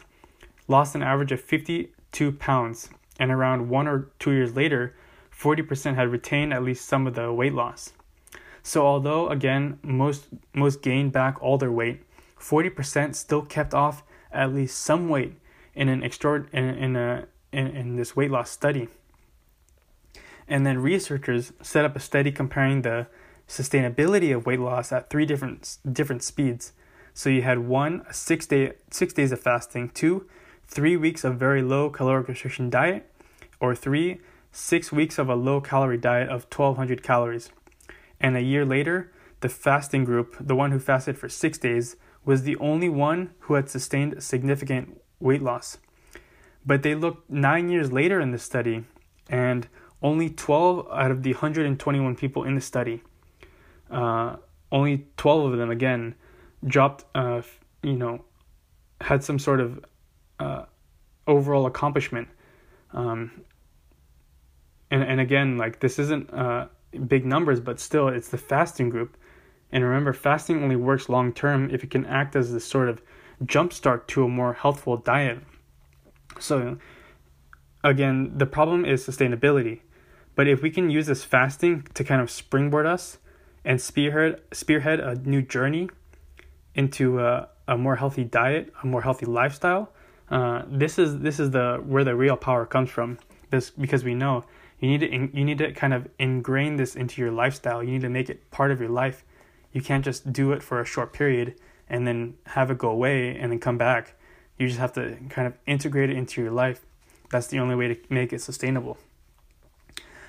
lost 0.67 0.95
an 0.95 1.03
average 1.03 1.31
of 1.31 1.41
52 1.41 2.31
pounds, 2.33 2.89
and 3.19 3.31
around 3.31 3.69
one 3.69 3.87
or 3.87 4.09
two 4.19 4.31
years 4.31 4.55
later, 4.55 4.95
40% 5.31 5.95
had 5.95 6.09
retained 6.09 6.53
at 6.53 6.63
least 6.63 6.85
some 6.85 7.07
of 7.07 7.15
the 7.15 7.31
weight 7.31 7.53
loss. 7.53 7.93
So, 8.63 8.85
although 8.85 9.29
again 9.29 9.77
most 9.83 10.25
most 10.53 10.81
gained 10.81 11.11
back 11.11 11.39
all 11.39 11.59
their 11.59 11.71
weight, 11.71 12.01
40% 12.39 13.13
still 13.13 13.43
kept 13.43 13.75
off 13.75 14.03
at 14.31 14.53
least 14.53 14.79
some 14.79 15.07
weight 15.07 15.35
in 15.75 15.87
an 15.87 16.03
extra 16.03 16.47
in, 16.51 16.63
in 16.63 16.95
a 16.95 17.27
in, 17.51 17.67
in 17.67 17.95
this 17.95 18.15
weight 18.15 18.31
loss 18.31 18.49
study. 18.49 18.87
And 20.47 20.65
then 20.65 20.79
researchers 20.79 21.53
set 21.61 21.85
up 21.85 21.95
a 21.95 21.99
study 21.99 22.31
comparing 22.31 22.81
the 22.81 23.07
sustainability 23.47 24.35
of 24.35 24.45
weight 24.45 24.59
loss 24.59 24.91
at 24.91 25.11
three 25.11 25.27
different 25.27 25.77
different 25.91 26.23
speeds. 26.23 26.73
So 27.13 27.29
you 27.29 27.43
had 27.43 27.59
one, 27.59 28.03
six 28.11 28.47
day 28.47 28.73
six 28.89 29.13
days 29.13 29.31
of 29.31 29.39
fasting, 29.39 29.89
two, 29.89 30.27
three 30.67 30.97
weeks 30.97 31.23
of 31.23 31.37
very 31.37 31.61
low 31.61 31.89
caloric 31.89 32.27
restriction 32.27 32.69
diet, 32.69 33.09
or 33.59 33.75
three, 33.75 34.19
six 34.51 34.91
weeks 34.91 35.17
of 35.17 35.29
a 35.29 35.35
low 35.35 35.61
calorie 35.61 35.97
diet 35.97 36.29
of 36.29 36.43
1200 36.43 37.03
calories. 37.03 37.51
And 38.19 38.35
a 38.35 38.41
year 38.41 38.65
later, 38.65 39.11
the 39.41 39.49
fasting 39.49 40.05
group, 40.05 40.35
the 40.39 40.55
one 40.55 40.71
who 40.71 40.79
fasted 40.79 41.17
for 41.17 41.29
six 41.29 41.57
days, 41.57 41.95
was 42.23 42.43
the 42.43 42.55
only 42.57 42.89
one 42.89 43.31
who 43.41 43.53
had 43.53 43.69
sustained 43.69 44.21
significant 44.23 45.01
weight 45.19 45.41
loss. 45.41 45.77
But 46.65 46.81
they 46.81 46.95
looked 46.95 47.29
nine 47.29 47.69
years 47.69 47.91
later 47.91 48.19
in 48.19 48.31
the 48.31 48.39
study, 48.39 48.85
and 49.29 49.67
only 50.01 50.29
12 50.29 50.87
out 50.91 51.11
of 51.11 51.23
the 51.23 51.33
121 51.33 52.15
people 52.15 52.43
in 52.43 52.55
the 52.55 52.61
study, 52.61 53.03
uh, 53.91 54.37
only 54.71 55.07
12 55.17 55.53
of 55.53 55.57
them 55.57 55.69
again 55.69 56.15
dropped, 56.65 57.05
uh, 57.13 57.41
you 57.83 57.93
know, 57.93 58.25
had 59.01 59.23
some 59.23 59.37
sort 59.37 59.59
of 59.59 59.83
uh, 60.39 60.65
overall 61.27 61.65
accomplishment. 61.65 62.27
Um, 62.91 63.41
and 64.91 65.03
and 65.03 65.19
again, 65.19 65.57
like 65.57 65.79
this 65.79 65.99
isn't 65.99 66.33
uh, 66.33 66.67
big 67.07 67.25
numbers, 67.25 67.59
but 67.59 67.79
still, 67.79 68.07
it's 68.07 68.29
the 68.29 68.37
fasting 68.37 68.89
group. 68.89 69.17
And 69.71 69.83
remember, 69.83 70.13
fasting 70.13 70.63
only 70.63 70.75
works 70.75 71.09
long 71.09 71.33
term 71.33 71.69
if 71.71 71.83
it 71.83 71.89
can 71.89 72.05
act 72.05 72.35
as 72.35 72.53
this 72.53 72.65
sort 72.65 72.89
of 72.89 73.01
jumpstart 73.43 74.07
to 74.07 74.23
a 74.23 74.29
more 74.29 74.53
healthful 74.53 74.97
diet. 74.97 75.39
So, 76.39 76.77
again, 77.83 78.37
the 78.37 78.45
problem 78.45 78.85
is 78.85 79.05
sustainability. 79.05 79.81
But 80.35 80.47
if 80.47 80.61
we 80.61 80.69
can 80.69 80.89
use 80.89 81.07
this 81.07 81.23
fasting 81.23 81.87
to 81.93 82.03
kind 82.03 82.21
of 82.21 82.29
springboard 82.29 82.85
us 82.85 83.17
and 83.63 83.81
spearhead 83.81 84.41
spearhead 84.51 84.99
a 84.99 85.15
new 85.15 85.41
journey 85.41 85.89
into 86.75 87.19
a, 87.19 87.49
a 87.67 87.77
more 87.77 87.95
healthy 87.95 88.23
diet, 88.23 88.71
a 88.83 88.87
more 88.87 89.01
healthy 89.01 89.25
lifestyle, 89.25 89.93
uh, 90.29 90.63
this 90.67 90.97
is 90.97 91.19
this 91.19 91.39
is 91.39 91.51
the 91.51 91.81
where 91.85 92.03
the 92.03 92.15
real 92.15 92.37
power 92.37 92.65
comes 92.65 92.89
from. 92.89 93.19
This 93.49 93.69
because 93.69 94.03
we 94.03 94.15
know 94.15 94.43
you 94.79 94.89
need 94.89 94.99
to 95.01 95.11
you 95.11 95.45
need 95.45 95.57
to 95.59 95.71
kind 95.73 95.93
of 95.93 96.07
ingrain 96.19 96.77
this 96.77 96.95
into 96.95 97.21
your 97.21 97.31
lifestyle. 97.31 97.83
You 97.83 97.91
need 97.91 98.01
to 98.01 98.09
make 98.09 98.29
it 98.29 98.49
part 98.51 98.71
of 98.71 98.79
your 98.79 98.89
life. 98.89 99.23
You 99.71 99.81
can't 99.81 100.03
just 100.03 100.31
do 100.31 100.51
it 100.51 100.63
for 100.63 100.79
a 100.79 100.85
short 100.85 101.13
period 101.13 101.55
and 101.89 102.07
then 102.07 102.35
have 102.47 102.71
it 102.71 102.77
go 102.77 102.89
away 102.89 103.37
and 103.37 103.51
then 103.51 103.59
come 103.59 103.77
back. 103.77 104.15
You 104.57 104.67
just 104.67 104.79
have 104.79 104.93
to 104.93 105.17
kind 105.29 105.47
of 105.47 105.53
integrate 105.67 106.09
it 106.09 106.17
into 106.17 106.41
your 106.41 106.51
life. 106.51 106.81
That's 107.29 107.47
the 107.47 107.59
only 107.59 107.75
way 107.75 107.89
to 107.89 107.97
make 108.09 108.31
it 108.31 108.41
sustainable. 108.41 108.97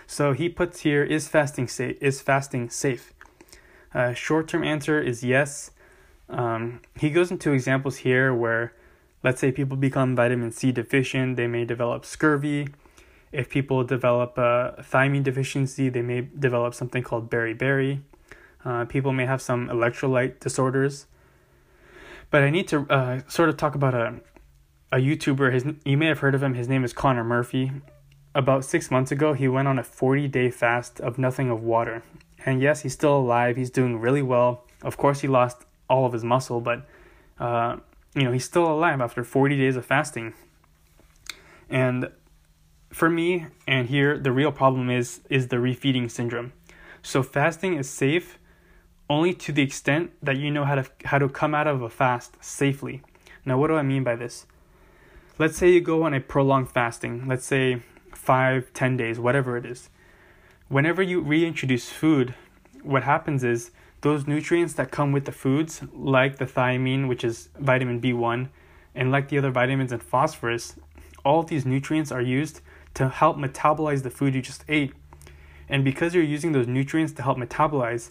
So 0.07 0.33
he 0.33 0.49
puts 0.49 0.81
here 0.81 1.03
is 1.03 1.29
fasting 1.29 1.69
safe? 1.69 1.97
Is 2.01 2.21
fasting 2.21 2.71
safe? 2.71 3.13
Uh, 3.95 4.13
short 4.13 4.49
term 4.49 4.63
answer 4.63 5.01
is 5.01 5.25
yes. 5.25 5.71
Um, 6.29 6.81
he 6.99 7.11
goes 7.11 7.31
into 7.31 7.53
examples 7.53 7.99
here 7.99 8.35
where, 8.35 8.73
let's 9.27 9.41
say, 9.41 9.51
people 9.51 9.77
become 9.77 10.15
vitamin 10.15 10.53
C 10.53 10.71
deficient, 10.71 11.37
they 11.37 11.49
may 11.49 11.65
develop 11.65 12.05
scurvy. 12.05 12.69
If 13.33 13.51
people 13.51 13.83
develop 13.83 14.39
a 14.39 14.85
thiamine 14.89 15.25
deficiency, 15.25 15.89
they 15.89 16.01
may 16.01 16.21
develop 16.21 16.75
something 16.75 17.03
called 17.03 17.29
beriberi. 17.29 18.03
Uh, 18.65 18.85
people 18.85 19.13
may 19.13 19.27
have 19.27 19.43
some 19.43 19.69
electrolyte 19.69 20.39
disorders. 20.39 21.07
But 22.31 22.45
I 22.45 22.51
need 22.51 22.69
to 22.69 22.87
uh, 22.89 23.21
sort 23.27 23.49
of 23.49 23.57
talk 23.57 23.75
about 23.75 23.95
a 23.95 24.21
a 24.93 24.99
YouTuber. 24.99 25.53
His 25.53 25.65
you 25.85 25.97
may 25.97 26.07
have 26.07 26.21
heard 26.21 26.37
of 26.37 26.43
him. 26.43 26.55
His 26.55 26.69
name 26.69 26.85
is 26.85 26.93
Connor 26.93 27.25
Murphy. 27.25 27.73
About 28.33 28.65
six 28.65 28.93
months 28.93 29.11
ago, 29.11 29.33
he 29.33 29.49
went 29.49 29.67
on 29.67 29.77
a 29.77 29.83
40 29.83 30.29
day 30.29 30.51
fast 30.53 31.01
of 31.01 31.19
nothing 31.19 31.51
of 31.51 31.65
water. 31.65 32.05
And 32.45 32.63
yes, 32.63 32.83
he's 32.83 32.93
still 32.93 33.17
alive. 33.17 33.57
He's 33.57 33.71
doing 33.71 33.99
really 33.99 34.23
well. 34.23 34.65
Of 34.83 34.97
course, 34.97 35.21
he 35.21 35.27
lost 35.27 35.65
all 35.91 36.07
of 36.07 36.13
his 36.13 36.23
muscle, 36.23 36.61
but 36.61 36.87
uh, 37.41 37.79
you 38.17 38.25
know 38.25 38.33
he's 38.33 38.45
still 38.45 38.67
alive 38.67 39.01
after 39.01 39.23
40 39.23 39.57
days 39.57 39.77
of 39.77 39.85
fasting. 39.85 40.33
And 41.69 42.11
for 42.91 43.11
me, 43.11 43.47
and 43.69 43.89
here 43.89 44.19
the 44.19 44.33
real 44.33 44.51
problem 44.51 44.91
is 44.91 45.21
is 45.29 45.49
the 45.49 45.57
refeeding 45.57 46.11
syndrome. 46.11 46.53
So 47.03 47.23
fasting 47.23 47.77
is 47.77 47.89
safe 47.89 48.39
only 49.09 49.33
to 49.35 49.53
the 49.53 49.63
extent 49.63 50.11
that 50.23 50.37
you 50.37 50.51
know 50.51 50.65
how 50.65 50.77
to 50.77 50.85
how 51.05 51.19
to 51.19 51.29
come 51.29 51.55
out 51.55 51.67
of 51.67 51.83
a 51.83 51.91
fast 51.91 52.43
safely. 52.43 53.03
Now, 53.45 53.59
what 53.59 53.69
do 53.69 53.75
I 53.75 53.83
mean 53.83 54.03
by 54.03 54.17
this? 54.17 54.47
Let's 55.39 55.57
say 55.57 55.71
you 55.71 55.81
go 55.81 56.03
on 56.03 56.15
a 56.15 56.21
prolonged 56.21 56.71
fasting. 56.71 57.29
Let's 57.29 57.45
say 57.45 57.83
five, 58.15 58.73
ten 58.73 58.97
days, 58.97 59.21
whatever 59.21 59.57
it 59.57 59.67
is. 59.67 59.91
Whenever 60.69 61.03
you 61.03 61.21
reintroduce 61.21 61.91
food, 61.91 62.35
what 62.83 63.05
happens 63.05 63.45
is 63.45 63.71
those 64.01 64.27
nutrients 64.27 64.75
that 64.75 64.91
come 64.91 65.13
with 65.13 65.25
the 65.25 65.33
foods, 65.33 65.83
like 65.93 66.39
the 66.39 66.45
thiamine, 66.45 67.09
which 67.09 67.25
is 67.25 67.49
vitamin 67.59 68.01
B1, 68.01 68.49
and 68.95 69.11
like 69.11 69.29
the 69.29 69.39
other 69.39 69.51
vitamins 69.51 69.93
and 69.93 70.03
phosphorus, 70.03 70.77
all 71.25 71.43
these 71.43 71.67
nutrients 71.67 72.13
are 72.13 72.21
used 72.21 72.61
to 72.95 73.09
help 73.09 73.37
metabolize 73.37 74.03
the 74.03 74.11
food 74.11 74.35
you 74.35 74.43
just 74.43 74.65
ate. 74.69 74.93
And 75.69 75.85
because 75.85 76.15
you're 76.15 76.25
using 76.25 76.53
those 76.53 76.67
nutrients 76.67 77.13
to 77.15 77.23
help 77.23 77.39
metabolize, 77.39 78.11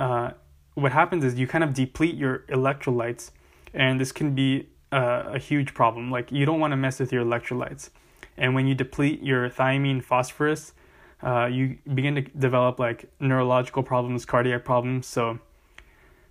uh, 0.00 0.32
what 0.74 0.92
happens 0.92 1.24
is 1.24 1.38
you 1.38 1.46
kind 1.46 1.62
of 1.62 1.72
deplete 1.74 2.16
your 2.16 2.40
electrolytes, 2.48 3.30
and 3.72 4.00
this 4.00 4.12
can 4.12 4.34
be 4.34 4.68
uh, 4.90 5.24
a 5.26 5.38
huge 5.38 5.74
problem. 5.74 6.10
Like, 6.10 6.32
you 6.32 6.44
don't 6.44 6.60
want 6.60 6.72
to 6.72 6.76
mess 6.76 6.98
with 6.98 7.12
your 7.12 7.24
electrolytes. 7.24 7.90
And 8.36 8.54
when 8.54 8.66
you 8.66 8.74
deplete 8.74 9.22
your 9.22 9.48
thiamine, 9.48 10.02
phosphorus, 10.02 10.72
uh, 11.22 11.46
you 11.46 11.78
begin 11.94 12.14
to 12.16 12.22
develop 12.22 12.78
like 12.78 13.10
neurological 13.20 13.82
problems, 13.82 14.24
cardiac 14.24 14.64
problems. 14.64 15.06
So 15.06 15.38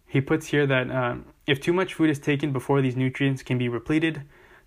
he 0.08 0.20
puts 0.20 0.48
here 0.48 0.68
that 0.68 0.92
um, 0.92 1.26
if 1.48 1.62
too 1.62 1.74
much 1.74 1.94
food 1.94 2.10
is 2.10 2.20
taken 2.20 2.52
before 2.52 2.82
these 2.82 2.98
nutrients 2.98 3.44
can 3.44 3.58
be 3.58 3.70
repleted, 3.70 4.24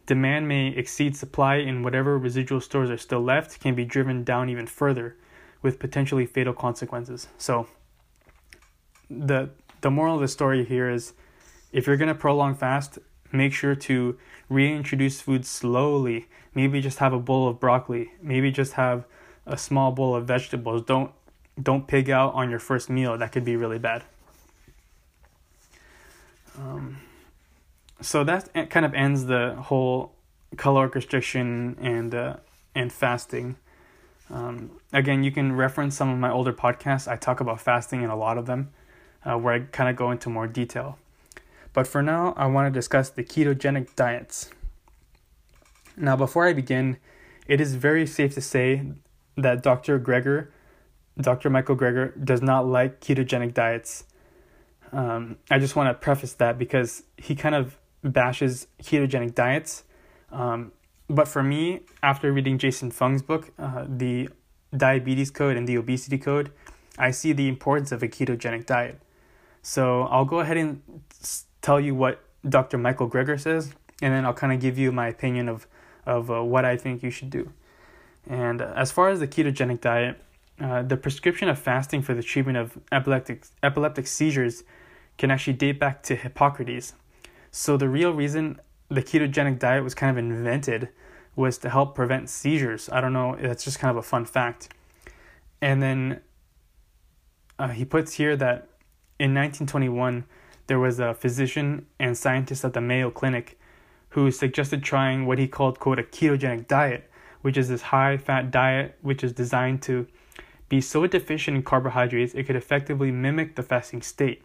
demand 0.06 0.48
may 0.48 0.68
exceed 0.68 1.16
supply, 1.16 1.56
and 1.56 1.84
whatever 1.84 2.18
residual 2.18 2.60
stores 2.60 2.90
are 2.90 2.98
still 2.98 3.20
left 3.20 3.60
can 3.60 3.74
be 3.74 3.84
driven 3.84 4.24
down 4.24 4.48
even 4.48 4.66
further, 4.66 5.16
with 5.62 5.78
potentially 5.78 6.26
fatal 6.26 6.54
consequences. 6.54 7.28
So 7.38 7.66
the 9.10 9.50
the 9.82 9.90
moral 9.90 10.14
of 10.14 10.22
the 10.22 10.28
story 10.28 10.64
here 10.64 10.88
is 10.88 11.12
if 11.72 11.86
you're 11.86 11.98
gonna 11.98 12.14
prolong 12.14 12.54
fast, 12.54 12.98
make 13.32 13.52
sure 13.52 13.74
to 13.74 14.16
reintroduce 14.48 15.20
food 15.20 15.44
slowly. 15.44 16.26
Maybe 16.54 16.80
just 16.80 16.98
have 16.98 17.12
a 17.12 17.18
bowl 17.18 17.48
of 17.48 17.60
broccoli. 17.60 18.12
Maybe 18.22 18.50
just 18.50 18.74
have 18.74 19.04
a 19.46 19.56
small 19.56 19.92
bowl 19.92 20.14
of 20.14 20.26
vegetables. 20.26 20.82
Don't 20.82 21.12
don't 21.62 21.86
pig 21.86 22.10
out 22.10 22.34
on 22.34 22.50
your 22.50 22.58
first 22.58 22.90
meal. 22.90 23.16
That 23.16 23.32
could 23.32 23.44
be 23.44 23.56
really 23.56 23.78
bad. 23.78 24.02
Um, 26.58 26.98
so 28.00 28.24
that 28.24 28.70
kind 28.70 28.84
of 28.84 28.94
ends 28.94 29.26
the 29.26 29.54
whole 29.54 30.12
caloric 30.56 30.94
restriction 30.94 31.76
and 31.80 32.14
uh, 32.14 32.36
and 32.74 32.92
fasting. 32.92 33.56
Um, 34.30 34.70
again, 34.92 35.22
you 35.22 35.30
can 35.30 35.54
reference 35.54 35.96
some 35.96 36.08
of 36.08 36.18
my 36.18 36.30
older 36.30 36.52
podcasts. 36.52 37.06
I 37.06 37.16
talk 37.16 37.40
about 37.40 37.60
fasting 37.60 38.02
in 38.02 38.10
a 38.10 38.16
lot 38.16 38.38
of 38.38 38.46
them, 38.46 38.70
uh, 39.24 39.36
where 39.36 39.54
I 39.54 39.60
kind 39.60 39.90
of 39.90 39.96
go 39.96 40.10
into 40.10 40.30
more 40.30 40.46
detail. 40.46 40.98
But 41.72 41.86
for 41.86 42.02
now, 42.02 42.34
I 42.36 42.46
want 42.46 42.72
to 42.72 42.76
discuss 42.76 43.10
the 43.10 43.22
ketogenic 43.22 43.94
diets. 43.96 44.50
Now, 45.96 46.16
before 46.16 46.46
I 46.46 46.52
begin, 46.52 46.96
it 47.46 47.60
is 47.60 47.74
very 47.74 48.06
safe 48.06 48.34
to 48.34 48.40
say 48.40 48.82
that 49.36 49.62
Dr. 49.62 49.98
Greger, 49.98 50.48
Dr. 51.20 51.50
Michael 51.50 51.76
Greger, 51.76 52.12
does 52.24 52.42
not 52.42 52.66
like 52.66 53.00
ketogenic 53.00 53.54
diets. 53.54 54.04
Um, 54.92 55.36
I 55.50 55.58
just 55.58 55.76
want 55.76 55.88
to 55.88 55.94
preface 55.94 56.34
that 56.34 56.58
because 56.58 57.02
he 57.16 57.34
kind 57.34 57.54
of 57.54 57.78
bashes 58.02 58.66
ketogenic 58.82 59.34
diets. 59.34 59.84
Um, 60.30 60.72
but 61.08 61.28
for 61.28 61.42
me, 61.42 61.80
after 62.02 62.32
reading 62.32 62.58
Jason 62.58 62.90
Fung's 62.90 63.22
book, 63.22 63.52
uh, 63.58 63.86
The 63.88 64.28
Diabetes 64.76 65.30
Code 65.30 65.56
and 65.56 65.68
the 65.68 65.76
Obesity 65.76 66.18
Code, 66.18 66.50
I 66.98 67.10
see 67.10 67.32
the 67.32 67.48
importance 67.48 67.92
of 67.92 68.02
a 68.02 68.08
ketogenic 68.08 68.66
diet. 68.66 69.00
So 69.62 70.02
I'll 70.02 70.24
go 70.24 70.40
ahead 70.40 70.56
and 70.56 70.82
tell 71.62 71.80
you 71.80 71.94
what 71.94 72.22
Dr. 72.48 72.78
Michael 72.78 73.08
Greger 73.08 73.40
says, 73.40 73.72
and 74.02 74.12
then 74.12 74.24
I'll 74.24 74.34
kind 74.34 74.52
of 74.52 74.60
give 74.60 74.78
you 74.78 74.92
my 74.92 75.08
opinion 75.08 75.48
of, 75.48 75.66
of 76.06 76.30
uh, 76.30 76.42
what 76.42 76.64
I 76.64 76.76
think 76.76 77.02
you 77.02 77.10
should 77.10 77.30
do. 77.30 77.52
And 78.28 78.62
as 78.62 78.90
far 78.90 79.08
as 79.08 79.20
the 79.20 79.28
ketogenic 79.28 79.80
diet, 79.80 80.20
uh, 80.60 80.82
the 80.82 80.96
prescription 80.96 81.48
of 81.48 81.58
fasting 81.58 82.02
for 82.02 82.14
the 82.14 82.22
treatment 82.22 82.56
of 82.56 82.78
epileptic, 82.92 83.46
epileptic 83.62 84.06
seizures 84.06 84.64
can 85.18 85.30
actually 85.30 85.52
date 85.54 85.78
back 85.78 86.02
to 86.04 86.14
Hippocrates. 86.14 86.94
So 87.50 87.76
the 87.76 87.88
real 87.88 88.12
reason 88.12 88.60
the 88.88 89.02
ketogenic 89.02 89.58
diet 89.58 89.84
was 89.84 89.94
kind 89.94 90.10
of 90.10 90.18
invented 90.18 90.88
was 91.36 91.58
to 91.58 91.70
help 91.70 91.94
prevent 91.94 92.30
seizures. 92.30 92.88
I 92.90 93.00
don't 93.00 93.12
know, 93.12 93.36
that's 93.40 93.64
just 93.64 93.78
kind 93.78 93.90
of 93.90 93.96
a 93.96 94.02
fun 94.02 94.24
fact. 94.24 94.68
And 95.60 95.82
then 95.82 96.20
uh, 97.58 97.68
he 97.68 97.84
puts 97.84 98.14
here 98.14 98.36
that 98.36 98.68
in 99.18 99.34
1921, 99.34 100.24
there 100.66 100.78
was 100.78 100.98
a 100.98 101.14
physician 101.14 101.86
and 101.98 102.16
scientist 102.16 102.64
at 102.64 102.72
the 102.72 102.80
Mayo 102.80 103.10
Clinic 103.10 103.58
who 104.10 104.30
suggested 104.30 104.82
trying 104.82 105.26
what 105.26 105.38
he 105.38 105.48
called, 105.48 105.80
quote, 105.80 105.98
a 105.98 106.02
ketogenic 106.02 106.68
diet, 106.68 107.10
which 107.44 107.58
is 107.58 107.68
this 107.68 107.82
high 107.82 108.16
fat 108.16 108.50
diet 108.50 108.96
which 109.02 109.22
is 109.22 109.32
designed 109.32 109.82
to 109.82 110.06
be 110.70 110.80
so 110.80 111.06
deficient 111.06 111.56
in 111.58 111.62
carbohydrates 111.62 112.32
it 112.32 112.44
could 112.44 112.56
effectively 112.56 113.10
mimic 113.10 113.54
the 113.54 113.62
fasting 113.62 114.00
state 114.00 114.42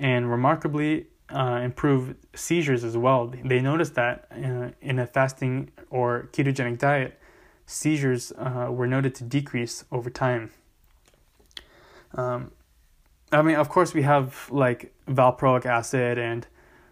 and 0.00 0.28
remarkably 0.28 1.06
uh, 1.32 1.60
improve 1.62 2.16
seizures 2.34 2.82
as 2.82 2.96
well. 2.96 3.32
They 3.44 3.60
noticed 3.60 3.94
that 3.94 4.26
uh, 4.32 4.70
in 4.80 4.98
a 4.98 5.06
fasting 5.06 5.70
or 5.90 6.28
ketogenic 6.32 6.78
diet, 6.78 7.18
seizures 7.66 8.32
uh, 8.32 8.68
were 8.70 8.86
noted 8.86 9.14
to 9.16 9.24
decrease 9.24 9.84
over 9.92 10.10
time. 10.10 10.50
Um, 12.14 12.50
I 13.30 13.42
mean, 13.42 13.54
of 13.54 13.68
course, 13.68 13.94
we 13.94 14.02
have 14.02 14.48
like 14.50 14.92
valproic 15.06 15.66
acid 15.66 16.18
and 16.18 16.46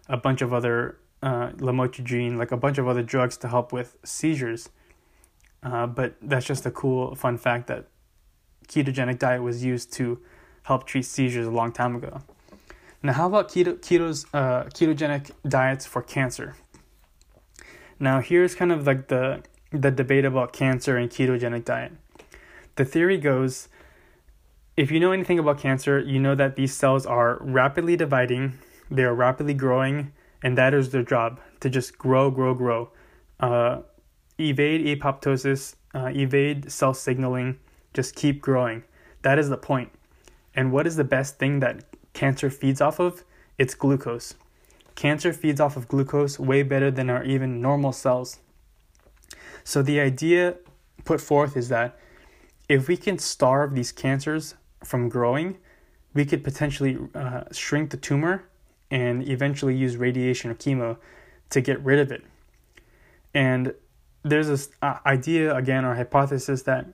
a 0.07 0.15
bunch 0.15 0.41
of 0.41 0.53
other 0.53 0.97
uh, 1.21 1.49
lamotrigine, 1.57 2.37
like 2.37 2.53
a 2.53 2.57
bunch 2.57 2.77
of 2.77 2.87
other 2.87 3.03
drugs 3.03 3.35
to 3.37 3.49
help 3.49 3.73
with 3.73 3.97
seizures. 4.03 4.69
Uh, 5.61 5.87
but 5.87 6.15
that's 6.21 6.45
just 6.45 6.65
a 6.65 6.71
cool 6.71 7.15
fun 7.15 7.37
fact 7.37 7.67
that 7.67 7.87
ketogenic 8.67 9.19
diet 9.19 9.41
was 9.41 9.63
used 9.63 9.91
to 9.93 10.19
help 10.63 10.85
treat 10.85 11.03
seizures 11.03 11.47
a 11.47 11.51
long 11.51 11.71
time 11.71 11.95
ago. 11.95 12.21
Now, 13.01 13.13
how 13.13 13.27
about 13.27 13.49
keto, 13.49 13.77
keto's, 13.77 14.25
uh, 14.33 14.63
ketogenic 14.65 15.31
diets 15.47 15.85
for 15.85 16.01
cancer? 16.01 16.55
Now, 17.99 18.21
here's 18.21 18.55
kind 18.55 18.71
of 18.71 18.85
like 18.85 19.07
the 19.07 19.43
the 19.71 19.91
debate 19.91 20.25
about 20.25 20.51
cancer 20.51 20.97
and 20.97 21.09
ketogenic 21.11 21.63
diet. 21.65 21.91
The 22.75 22.85
theory 22.85 23.17
goes 23.17 23.69
if 24.79 24.91
you 24.91 24.99
know 25.01 25.11
anything 25.11 25.39
about 25.39 25.59
cancer, 25.59 25.99
you 25.99 26.21
know 26.21 26.35
that 26.35 26.55
these 26.55 26.73
cells 26.73 27.05
are 27.05 27.37
rapidly 27.41 27.97
dividing, 27.97 28.57
they 28.89 29.03
are 29.03 29.13
rapidly 29.13 29.53
growing, 29.53 30.13
and 30.41 30.57
that 30.57 30.73
is 30.73 30.91
their 30.91 31.03
job 31.03 31.41
to 31.59 31.69
just 31.69 31.97
grow, 31.97 32.31
grow, 32.31 32.53
grow. 32.53 32.89
Uh, 33.41 33.81
evade 34.39 34.85
apoptosis, 34.85 35.75
uh, 35.93 36.11
evade 36.13 36.71
cell 36.71 36.93
signaling, 36.93 37.59
just 37.93 38.15
keep 38.15 38.41
growing. 38.41 38.83
That 39.21 39.39
is 39.39 39.49
the 39.49 39.57
point. 39.57 39.91
And 40.55 40.71
what 40.71 40.87
is 40.87 40.95
the 40.95 41.03
best 41.03 41.37
thing 41.37 41.59
that 41.59 41.83
cancer 42.13 42.49
feeds 42.49 42.81
off 42.81 42.99
of? 42.99 43.23
It's 43.57 43.75
glucose. 43.75 44.35
Cancer 44.95 45.33
feeds 45.33 45.59
off 45.59 45.77
of 45.77 45.87
glucose 45.87 46.39
way 46.39 46.63
better 46.63 46.91
than 46.91 47.09
our 47.09 47.23
even 47.23 47.61
normal 47.61 47.91
cells. 47.91 48.39
So 49.63 49.81
the 49.81 49.99
idea 49.99 50.55
put 51.05 51.21
forth 51.21 51.55
is 51.55 51.69
that 51.69 51.97
if 52.67 52.87
we 52.87 52.97
can 52.97 53.17
starve 53.17 53.73
these 53.75 53.91
cancers 53.91 54.55
from 54.83 55.09
growing, 55.09 55.57
we 56.13 56.25
could 56.25 56.43
potentially 56.43 56.97
uh, 57.15 57.43
shrink 57.51 57.91
the 57.91 57.97
tumor 57.97 58.43
and 58.91 59.27
eventually 59.27 59.75
use 59.75 59.97
radiation 59.97 60.51
or 60.51 60.55
chemo 60.55 60.97
to 61.49 61.61
get 61.61 61.83
rid 61.83 61.99
of 61.99 62.11
it. 62.11 62.23
And 63.33 63.73
there's 64.23 64.47
this 64.47 64.69
uh, 64.81 64.97
idea, 65.05 65.55
again, 65.55 65.85
or 65.85 65.95
hypothesis 65.95 66.63
that 66.63 66.87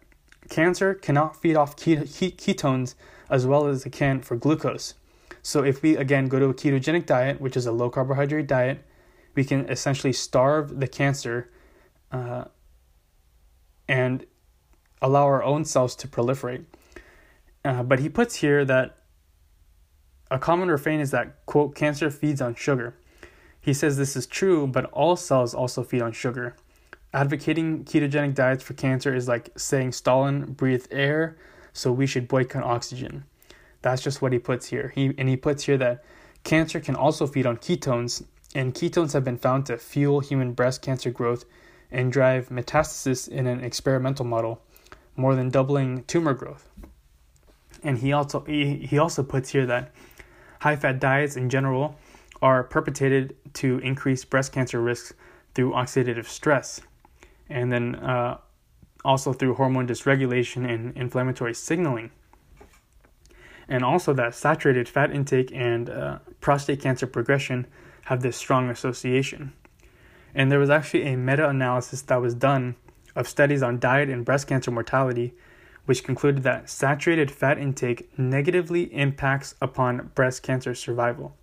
cancer 0.50 0.94
cannot 0.94 1.36
feed 1.42 1.56
off 1.56 1.76
ketones 1.76 2.96
as 3.30 3.48
well 3.48 3.68
as 3.68 3.86
it 3.86 3.92
can 3.92 4.22
for 4.22 4.36
glucose. 4.36 4.94
So 5.42 5.64
if 5.64 5.82
we, 5.82 5.98
again, 5.98 6.28
go 6.28 6.40
to 6.40 6.48
a 6.48 6.54
ketogenic 6.54 7.06
diet, 7.06 7.42
which 7.42 7.58
is 7.58 7.66
a 7.66 7.72
low 7.72 7.90
carbohydrate 7.90 8.48
diet, 8.48 8.84
we 9.36 9.44
can 9.44 9.70
essentially 9.70 10.14
starve 10.14 10.80
the 10.80 10.88
cancer 10.88 11.50
uh, 12.12 12.46
and 13.88 14.26
allow 15.02 15.26
our 15.26 15.44
own 15.44 15.66
cells 15.66 15.96
to 15.98 16.08
proliferate. 16.08 16.66
Uh, 17.64 17.84
but 17.84 18.00
he 18.00 18.10
puts 18.10 18.36
here 18.36 18.64
that 18.66 18.98
a 20.32 20.40
common 20.40 20.70
refrain 20.70 21.00
is 21.00 21.12
that, 21.12 21.46
quote, 21.46 21.76
cancer 21.76 22.10
feeds 22.10 22.42
on 22.42 22.56
sugar. 22.56 22.96
He 23.60 23.74
says 23.74 23.98
this 23.98 24.16
is 24.16 24.26
true, 24.26 24.68
but 24.68 24.86
all 24.86 25.16
cells 25.16 25.54
also 25.54 25.84
feed 25.84 26.02
on 26.02 26.12
sugar. 26.12 26.56
Advocating 27.16 27.86
ketogenic 27.86 28.36
diets 28.36 28.62
for 28.62 28.74
cancer 28.74 29.16
is 29.16 29.26
like 29.26 29.50
saying 29.56 29.94
Stalin 29.94 30.52
breathed 30.52 30.90
air, 30.92 31.38
so 31.72 31.90
we 31.90 32.06
should 32.06 32.28
boycott 32.28 32.62
oxygen. 32.62 33.24
That's 33.82 34.02
just 34.02 34.22
what 34.22 34.34
he 34.34 34.38
puts 34.38 34.66
here. 34.66 34.92
He 34.94 35.14
and 35.18 35.30
he 35.30 35.38
puts 35.38 35.64
here 35.64 35.78
that 35.78 36.04
cancer 36.44 36.82
can 36.82 36.94
also 36.94 37.26
feed 37.26 37.46
on 37.46 37.56
ketones, 37.56 38.26
and 38.54 38.74
ketones 38.74 39.14
have 39.14 39.24
been 39.24 39.38
found 39.38 39.66
to 39.68 39.78
fuel 39.78 40.20
human 40.20 40.52
breast 40.52 40.82
cancer 40.82 41.10
growth 41.10 41.46
and 41.90 42.12
drive 42.12 42.50
metastasis 42.50 43.30
in 43.30 43.48
an 43.48 43.64
experimental 43.64 44.26
model, 44.26 44.62
more 45.16 45.36
than 45.36 45.50
doubling 45.50 46.04
tumor 46.08 46.34
growth. 46.34 46.68
And 47.82 48.00
he 48.00 48.12
also 48.12 48.42
he, 48.42 48.76
he 48.76 48.98
also 48.98 49.24
puts 49.24 49.52
here 49.52 49.66
that 49.68 49.94
high 50.60 50.76
fat 50.76 51.00
diets 51.00 51.38
in 51.38 51.50
general 51.50 51.96
are 52.42 52.62
perpetrated 52.66 53.38
to 53.54 53.78
increase 53.80 54.26
breast 54.26 54.52
cancer 54.52 54.82
risks 54.82 55.14
through 55.54 55.72
oxidative 55.72 56.26
stress, 56.26 56.82
and 57.50 57.72
then 57.72 57.96
uh, 57.96 58.38
also 59.04 59.34
through 59.34 59.56
hormone 59.56 59.88
dysregulation 59.88 60.70
and 60.70 60.96
inflammatory 60.98 61.54
signaling. 61.54 62.12
And 63.68 63.84
also 63.84 64.14
that 64.14 64.36
saturated 64.36 64.88
fat 64.88 65.12
intake 65.12 65.52
and 65.54 65.90
uh, 65.90 66.20
prostate 66.40 66.82
cancer 66.82 67.08
progression 67.08 67.68
have 68.06 68.22
this 68.22 68.38
strong 68.38 68.70
association. 68.70 69.54
And 70.34 70.52
there 70.52 70.60
was 70.60 70.70
actually 70.70 71.04
a 71.04 71.18
meta 71.18 71.48
analysis 71.50 72.02
that 72.04 72.22
was 72.22 72.36
done 72.36 72.76
of 73.16 73.28
studies 73.28 73.64
on 73.64 73.80
diet 73.80 74.10
and 74.10 74.26
breast 74.26 74.48
cancer 74.48 74.70
mortality, 74.70 75.34
which 75.86 76.04
concluded 76.04 76.44
that 76.44 76.70
saturated 76.70 77.32
fat 77.32 77.58
intake 77.58 78.10
negatively 78.20 78.94
impacts 78.94 79.56
upon 79.62 80.12
breast 80.14 80.44
cancer 80.44 80.76
survival, 80.76 81.36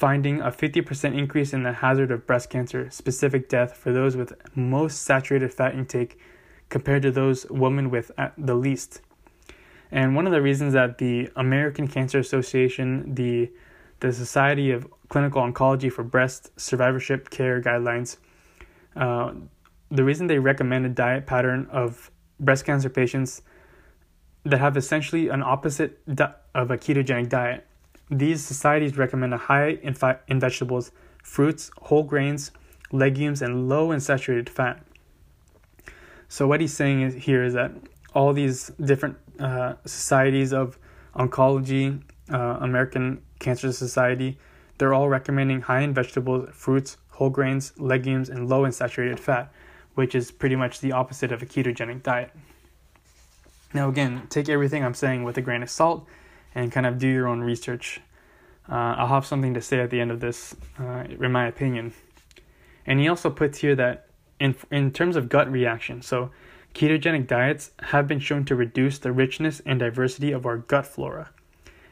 finding 0.00 0.40
a 0.40 0.50
50% 0.50 1.14
increase 1.14 1.52
in 1.52 1.62
the 1.62 1.74
hazard 1.74 2.10
of 2.10 2.26
breast 2.26 2.48
cancer 2.48 2.88
specific 2.88 3.50
death 3.50 3.76
for 3.76 3.92
those 3.92 4.16
with 4.16 4.32
most 4.56 5.02
saturated 5.02 5.52
fat 5.52 5.74
intake 5.74 6.18
compared 6.70 7.02
to 7.02 7.10
those 7.10 7.44
women 7.50 7.90
with 7.90 8.10
the 8.38 8.54
least. 8.54 9.02
And 9.90 10.16
one 10.16 10.26
of 10.26 10.32
the 10.32 10.40
reasons 10.40 10.72
that 10.72 10.96
the 10.96 11.28
American 11.36 11.86
Cancer 11.86 12.18
Association, 12.18 13.14
the 13.14 13.52
the 13.98 14.10
Society 14.10 14.70
of 14.70 14.88
Clinical 15.10 15.42
Oncology 15.42 15.92
for 15.92 16.02
Breast 16.02 16.58
Survivorship 16.58 17.28
Care 17.28 17.60
Guidelines, 17.60 18.16
uh, 18.96 19.34
the 19.90 20.02
reason 20.02 20.28
they 20.28 20.38
recommend 20.38 20.86
a 20.86 20.88
diet 20.88 21.26
pattern 21.26 21.68
of 21.70 22.10
breast 22.38 22.64
cancer 22.64 22.88
patients 22.88 23.42
that 24.44 24.60
have 24.60 24.78
essentially 24.78 25.28
an 25.28 25.42
opposite 25.42 25.92
di- 26.14 26.32
of 26.54 26.70
a 26.70 26.78
ketogenic 26.78 27.28
diet. 27.28 27.66
These 28.10 28.44
societies 28.44 28.98
recommend 28.98 29.32
a 29.32 29.36
high 29.36 29.78
in, 29.82 29.96
in 30.26 30.40
vegetables, 30.40 30.90
fruits, 31.22 31.70
whole 31.82 32.02
grains, 32.02 32.50
legumes, 32.90 33.40
and 33.40 33.68
low 33.68 33.92
in 33.92 34.00
saturated 34.00 34.50
fat. 34.50 34.82
So 36.28 36.46
what 36.46 36.60
he's 36.60 36.72
saying 36.72 37.02
is, 37.02 37.14
here 37.14 37.44
is 37.44 37.54
that 37.54 37.72
all 38.14 38.32
these 38.32 38.68
different 38.84 39.16
uh, 39.38 39.74
societies 39.84 40.52
of 40.52 40.78
oncology, 41.14 42.02
uh, 42.32 42.58
American 42.60 43.22
Cancer 43.38 43.72
Society, 43.72 44.38
they're 44.78 44.94
all 44.94 45.08
recommending 45.08 45.60
high 45.60 45.80
in 45.80 45.94
vegetables, 45.94 46.48
fruits, 46.52 46.96
whole 47.10 47.30
grains, 47.30 47.72
legumes, 47.78 48.28
and 48.28 48.48
low 48.48 48.64
in 48.64 48.72
saturated 48.72 49.20
fat, 49.20 49.52
which 49.94 50.14
is 50.14 50.30
pretty 50.30 50.56
much 50.56 50.80
the 50.80 50.92
opposite 50.92 51.30
of 51.30 51.42
a 51.42 51.46
ketogenic 51.46 52.02
diet. 52.02 52.30
Now, 53.72 53.88
again, 53.88 54.22
take 54.30 54.48
everything 54.48 54.84
I'm 54.84 54.94
saying 54.94 55.22
with 55.22 55.36
a 55.36 55.42
grain 55.42 55.62
of 55.62 55.70
salt 55.70 56.06
and 56.54 56.72
kind 56.72 56.86
of 56.86 56.98
do 56.98 57.08
your 57.08 57.28
own 57.28 57.40
research. 57.40 58.00
Uh, 58.68 58.94
I'll 58.98 59.08
have 59.08 59.26
something 59.26 59.54
to 59.54 59.60
say 59.60 59.80
at 59.80 59.90
the 59.90 60.00
end 60.00 60.10
of 60.10 60.20
this, 60.20 60.54
uh, 60.78 61.04
in 61.08 61.32
my 61.32 61.46
opinion. 61.46 61.92
And 62.86 63.00
he 63.00 63.08
also 63.08 63.30
puts 63.30 63.58
here 63.58 63.74
that 63.76 64.06
in 64.38 64.54
in 64.70 64.92
terms 64.92 65.16
of 65.16 65.28
gut 65.28 65.50
reaction, 65.50 66.02
so 66.02 66.30
ketogenic 66.74 67.26
diets 67.26 67.72
have 67.80 68.06
been 68.06 68.20
shown 68.20 68.44
to 68.46 68.54
reduce 68.54 68.98
the 68.98 69.12
richness 69.12 69.60
and 69.66 69.78
diversity 69.80 70.32
of 70.32 70.46
our 70.46 70.56
gut 70.56 70.86
flora 70.86 71.30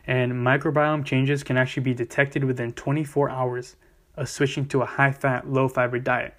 and 0.09 0.33
microbiome 0.33 1.05
changes 1.05 1.45
can 1.45 1.59
actually 1.59 1.83
be 1.83 1.95
detected 1.95 2.43
within 2.43 2.73
24 2.73 3.29
hours 3.29 3.77
of 4.17 4.29
switching 4.29 4.67
to 4.67 4.81
a 4.81 4.87
high 4.87 5.13
fat, 5.13 5.49
low 5.49 5.69
fiber 5.69 5.99
diet. 5.99 6.35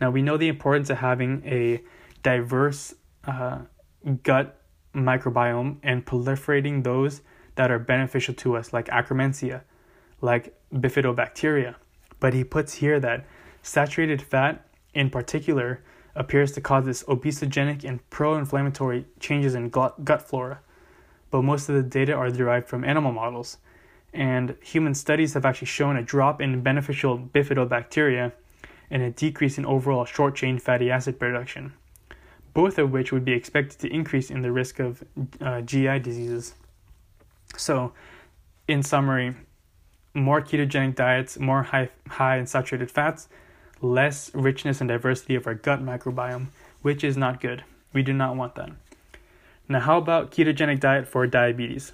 Now, 0.00 0.10
we 0.10 0.22
know 0.22 0.36
the 0.36 0.48
importance 0.48 0.90
of 0.90 0.98
having 0.98 1.42
a 1.44 1.82
diverse 2.22 2.94
uh, 3.24 3.62
gut 4.22 4.60
microbiome 4.94 5.78
and 5.82 6.06
proliferating 6.06 6.84
those 6.84 7.20
that 7.56 7.70
are 7.70 7.78
beneficial 7.78 8.34
to 8.34 8.56
us, 8.56 8.72
like 8.72 8.86
Akkermansia, 8.86 9.62
like 10.20 10.54
bifidobacteria. 10.72 11.74
But 12.20 12.34
he 12.34 12.44
puts 12.44 12.74
here 12.74 12.98
that 13.00 13.24
saturated 13.62 14.22
fat, 14.22 14.66
in 14.92 15.10
particular, 15.10 15.82
appears 16.14 16.52
to 16.52 16.60
cause 16.60 16.84
this 16.84 17.02
obesogenic 17.04 17.84
and 17.84 18.08
pro 18.10 18.36
inflammatory 18.36 19.06
changes 19.18 19.54
in 19.54 19.68
gut 19.68 20.22
flora 20.22 20.60
but 21.34 21.42
most 21.42 21.68
of 21.68 21.74
the 21.74 21.82
data 21.82 22.12
are 22.12 22.30
derived 22.30 22.68
from 22.68 22.84
animal 22.84 23.10
models. 23.10 23.58
And 24.12 24.54
human 24.62 24.94
studies 24.94 25.34
have 25.34 25.44
actually 25.44 25.66
shown 25.66 25.96
a 25.96 26.02
drop 26.04 26.40
in 26.40 26.62
beneficial 26.62 27.18
bifidobacteria 27.18 28.30
and 28.88 29.02
a 29.02 29.10
decrease 29.10 29.58
in 29.58 29.66
overall 29.66 30.04
short 30.04 30.36
chain 30.36 30.60
fatty 30.60 30.92
acid 30.92 31.18
production, 31.18 31.72
both 32.52 32.78
of 32.78 32.92
which 32.92 33.10
would 33.10 33.24
be 33.24 33.32
expected 33.32 33.80
to 33.80 33.92
increase 33.92 34.30
in 34.30 34.42
the 34.42 34.52
risk 34.52 34.78
of 34.78 35.02
uh, 35.40 35.60
GI 35.62 35.98
diseases. 35.98 36.54
So, 37.56 37.92
in 38.66 38.82
summary, 38.82 39.34
more 40.14 40.40
ketogenic 40.40 40.94
diets, 40.94 41.38
more 41.38 41.64
high, 41.64 41.90
high 42.08 42.38
in 42.38 42.46
saturated 42.46 42.90
fats, 42.90 43.28
less 43.80 44.32
richness 44.34 44.80
and 44.80 44.88
diversity 44.88 45.34
of 45.34 45.46
our 45.46 45.54
gut 45.54 45.84
microbiome, 45.84 46.46
which 46.82 47.04
is 47.04 47.16
not 47.16 47.40
good. 47.40 47.64
We 47.92 48.02
do 48.02 48.12
not 48.12 48.36
want 48.36 48.54
that. 48.54 48.70
Now, 49.68 49.80
how 49.80 49.98
about 49.98 50.30
ketogenic 50.30 50.80
diet 50.80 51.08
for 51.08 51.26
diabetes? 51.26 51.92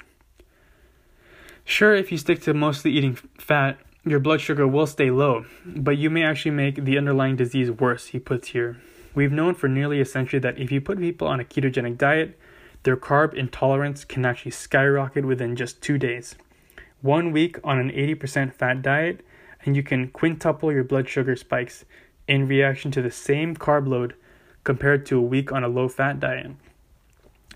Sure, 1.64 1.94
if 1.94 2.11
you 2.11 2.18
stick 2.18 2.40
to 2.42 2.55
mostly 2.55 2.90
eating 2.92 3.14
fat, 3.14 3.79
your 4.05 4.18
blood 4.18 4.40
sugar 4.40 4.66
will 4.66 4.87
stay 4.87 5.11
low, 5.11 5.44
but 5.64 5.99
you 5.99 6.11
may 6.11 6.23
actually 6.23 6.51
make 6.53 6.85
the 6.85 6.99
underlying 6.99 7.37
disease 7.37 7.70
worse, 7.70 8.07
he 8.07 8.18
puts 8.18 8.49
here. 8.49 8.81
We've 9.14 9.33
known 9.33 9.55
for 9.55 9.68
nearly 9.68 10.01
a 10.01 10.05
century 10.05 10.38
that 10.40 10.59
if 10.59 10.73
you 10.73 10.81
put 10.81 10.99
people 10.99 11.29
on 11.29 11.38
a 11.38 11.44
ketogenic 11.44 11.99
diet, 11.99 12.38
their 12.82 12.96
carb 12.96 13.34
intolerance 13.34 14.04
can 14.04 14.24
actually 14.24 14.52
skyrocket 14.52 15.24
within 15.24 15.56
just 15.56 15.82
two 15.82 15.98
days. 15.98 16.36
One 17.02 17.32
week 17.32 17.58
on 17.64 17.78
an 17.78 17.90
80% 17.90 18.52
fat 18.52 18.82
diet, 18.82 19.24
and 19.64 19.76
you 19.76 19.82
can 19.82 20.08
quintuple 20.08 20.72
your 20.72 20.84
blood 20.84 21.08
sugar 21.08 21.36
spikes 21.36 21.84
in 22.26 22.48
reaction 22.48 22.90
to 22.92 23.02
the 23.02 23.10
same 23.10 23.56
carb 23.56 23.86
load 23.86 24.14
compared 24.64 25.04
to 25.06 25.18
a 25.18 25.22
week 25.22 25.52
on 25.52 25.64
a 25.64 25.68
low 25.68 25.88
fat 25.88 26.20
diet. 26.20 26.52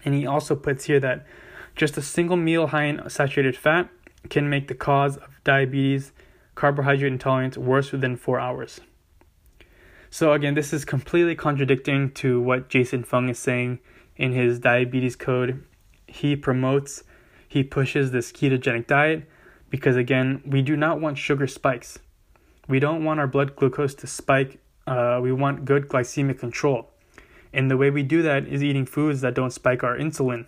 And 0.05 0.15
he 0.15 0.27
also 0.27 0.55
puts 0.55 0.85
here 0.85 1.01
that 1.01 1.27
just 1.77 1.97
a 1.97 2.03
single 2.03 2.37
meal 2.37 2.69
high 2.69 2.85
in 2.85 3.09
saturated 3.09 3.57
fat 3.57 3.89
can 4.31 4.49
make 4.49 4.69
the 4.69 4.75
cause 4.75 5.17
of 5.17 5.43
diabetes, 5.45 6.13
carbohydrate 6.55 7.13
intolerance 7.13 7.59
worse 7.59 7.93
within 7.93 8.17
four 8.17 8.39
hours. 8.39 8.81
So, 10.11 10.33
again, 10.33 10.55
this 10.55 10.73
is 10.73 10.85
completely 10.85 11.35
contradicting 11.35 12.13
to 12.13 12.41
what 12.41 12.69
Jason 12.69 13.03
Fung 13.03 13.29
is 13.29 13.39
saying 13.39 13.81
in 14.17 14.33
his 14.33 14.59
diabetes 14.59 15.17
code. 15.17 15.65
He 16.07 16.37
promotes, 16.37 17.03
he 17.49 17.63
pushes 17.63 18.11
this 18.11 18.33
ketogenic 18.33 18.87
diet 18.87 19.29
because, 19.71 19.97
again, 19.97 20.43
we 20.47 20.63
do 20.63 20.77
not 20.77 21.01
want 21.01 21.19
sugar 21.19 21.47
spikes. 21.47 21.99
We 22.69 22.79
don't 22.79 23.05
want 23.05 23.21
our 23.21 23.27
blood 23.27 23.57
glucose 23.57 23.95
to 23.97 24.07
spike. 24.07 24.59
Uh, 24.87 25.19
we 25.23 25.33
want 25.33 25.65
good 25.65 25.89
glycemic 25.89 26.39
control. 26.39 26.91
And 27.53 27.71
the 27.71 27.77
way 27.77 27.91
we 27.91 28.03
do 28.03 28.23
that 28.23 28.47
is 28.47 28.63
eating 28.63 28.87
foods 28.87 29.21
that 29.21 29.35
don't 29.35 29.53
spike 29.53 29.85
our 29.85 29.97
insulin. 29.97 30.47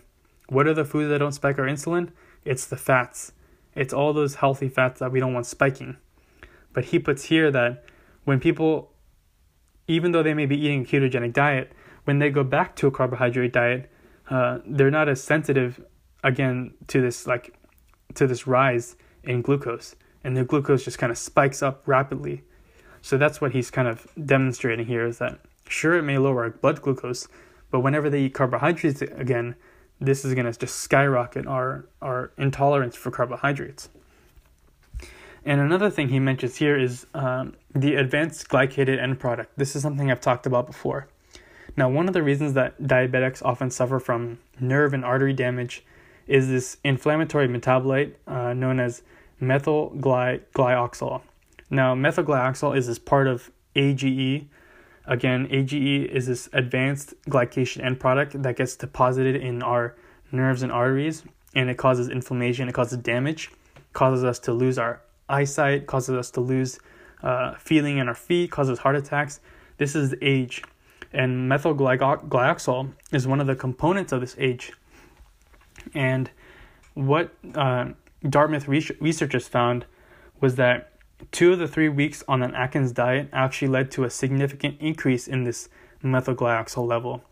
What 0.48 0.66
are 0.66 0.74
the 0.74 0.84
foods 0.84 1.08
that 1.10 1.18
don't 1.18 1.32
spike 1.32 1.58
our 1.58 1.66
insulin? 1.66 2.10
It's 2.44 2.66
the 2.66 2.76
fats. 2.76 3.32
It's 3.74 3.92
all 3.92 4.12
those 4.12 4.36
healthy 4.36 4.68
fats 4.68 5.00
that 5.00 5.12
we 5.12 5.20
don't 5.20 5.34
want 5.34 5.46
spiking. 5.46 5.96
But 6.72 6.86
he 6.86 6.98
puts 6.98 7.24
here 7.24 7.50
that 7.50 7.84
when 8.24 8.40
people, 8.40 8.92
even 9.86 10.12
though 10.12 10.22
they 10.22 10.34
may 10.34 10.46
be 10.46 10.58
eating 10.58 10.82
a 10.82 10.84
ketogenic 10.84 11.32
diet, 11.32 11.72
when 12.06 12.18
they 12.18 12.30
go 12.30 12.42
back 12.42 12.74
to 12.76 12.86
a 12.88 12.90
carbohydrate 12.90 13.52
diet, 13.52 13.90
uh, 14.30 14.58
they're 14.66 14.90
not 14.90 15.08
as 15.08 15.22
sensitive 15.22 15.80
again 16.24 16.74
to 16.88 17.00
this 17.00 17.26
like 17.26 17.54
to 18.14 18.26
this 18.26 18.46
rise 18.46 18.96
in 19.22 19.42
glucose, 19.42 19.94
and 20.24 20.36
the 20.36 20.44
glucose 20.44 20.84
just 20.84 20.98
kind 20.98 21.12
of 21.12 21.18
spikes 21.18 21.62
up 21.62 21.82
rapidly. 21.86 22.42
So 23.02 23.16
that's 23.16 23.40
what 23.40 23.52
he's 23.52 23.70
kind 23.70 23.86
of 23.86 24.06
demonstrating 24.24 24.86
here 24.86 25.06
is 25.06 25.18
that 25.18 25.38
Sure, 25.68 25.96
it 25.96 26.02
may 26.02 26.18
lower 26.18 26.44
our 26.44 26.50
blood 26.50 26.80
glucose, 26.80 27.26
but 27.70 27.80
whenever 27.80 28.08
they 28.08 28.22
eat 28.22 28.34
carbohydrates 28.34 29.02
again, 29.02 29.56
this 30.00 30.24
is 30.24 30.34
going 30.34 30.46
to 30.46 30.58
just 30.58 30.76
skyrocket 30.76 31.46
our, 31.46 31.86
our 32.00 32.32
intolerance 32.38 32.94
for 32.94 33.10
carbohydrates. 33.10 33.88
And 35.44 35.60
another 35.60 35.90
thing 35.90 36.08
he 36.08 36.18
mentions 36.18 36.56
here 36.56 36.78
is 36.78 37.06
um, 37.14 37.54
the 37.74 37.94
advanced 37.94 38.48
glycated 38.48 39.00
end 39.00 39.18
product. 39.18 39.56
This 39.56 39.76
is 39.76 39.82
something 39.82 40.10
I've 40.10 40.20
talked 40.20 40.46
about 40.46 40.66
before. 40.66 41.08
Now, 41.76 41.88
one 41.88 42.08
of 42.08 42.14
the 42.14 42.22
reasons 42.22 42.54
that 42.54 42.80
diabetics 42.82 43.44
often 43.44 43.70
suffer 43.70 43.98
from 43.98 44.38
nerve 44.58 44.94
and 44.94 45.04
artery 45.04 45.32
damage 45.32 45.84
is 46.26 46.48
this 46.48 46.78
inflammatory 46.82 47.48
metabolite 47.48 48.14
uh, 48.26 48.52
known 48.54 48.80
as 48.80 49.02
methylglyoxal. 49.40 51.20
Now, 51.68 51.94
methylglyoxal 51.94 52.76
is 52.76 52.86
this 52.86 52.98
part 52.98 53.26
of 53.26 53.50
AGE, 53.74 54.46
Again, 55.06 55.46
AGE 55.50 55.74
is 56.10 56.26
this 56.26 56.48
advanced 56.52 57.14
glycation 57.28 57.84
end 57.84 58.00
product 58.00 58.42
that 58.42 58.56
gets 58.56 58.74
deposited 58.74 59.36
in 59.36 59.62
our 59.62 59.94
nerves 60.32 60.62
and 60.62 60.72
arteries 60.72 61.22
and 61.54 61.70
it 61.70 61.78
causes 61.78 62.08
inflammation, 62.08 62.68
it 62.68 62.72
causes 62.72 62.98
damage, 62.98 63.50
causes 63.92 64.24
us 64.24 64.38
to 64.40 64.52
lose 64.52 64.78
our 64.78 65.00
eyesight, 65.28 65.86
causes 65.86 66.16
us 66.16 66.30
to 66.32 66.40
lose 66.40 66.78
uh, 67.22 67.54
feeling 67.54 67.98
in 67.98 68.08
our 68.08 68.14
feet, 68.14 68.50
causes 68.50 68.80
heart 68.80 68.96
attacks. 68.96 69.40
This 69.78 69.94
is 69.94 70.14
age. 70.20 70.62
And 71.12 71.50
methylglyoxal 71.50 72.92
is 73.12 73.26
one 73.26 73.40
of 73.40 73.46
the 73.46 73.56
components 73.56 74.12
of 74.12 74.20
this 74.20 74.36
H. 74.38 74.72
And 75.94 76.30
what 76.94 77.32
uh, 77.54 77.90
Dartmouth 78.28 78.68
researchers 78.68 79.48
found 79.48 79.86
was 80.40 80.56
that 80.56 80.92
Two 81.32 81.52
of 81.52 81.58
the 81.58 81.68
three 81.68 81.88
weeks 81.88 82.22
on 82.28 82.42
an 82.42 82.54
Atkins 82.54 82.92
diet 82.92 83.28
actually 83.32 83.68
led 83.68 83.90
to 83.92 84.04
a 84.04 84.10
significant 84.10 84.76
increase 84.80 85.26
in 85.26 85.44
this 85.44 85.68
methylglyoxal 86.04 86.86
level. 86.86 87.24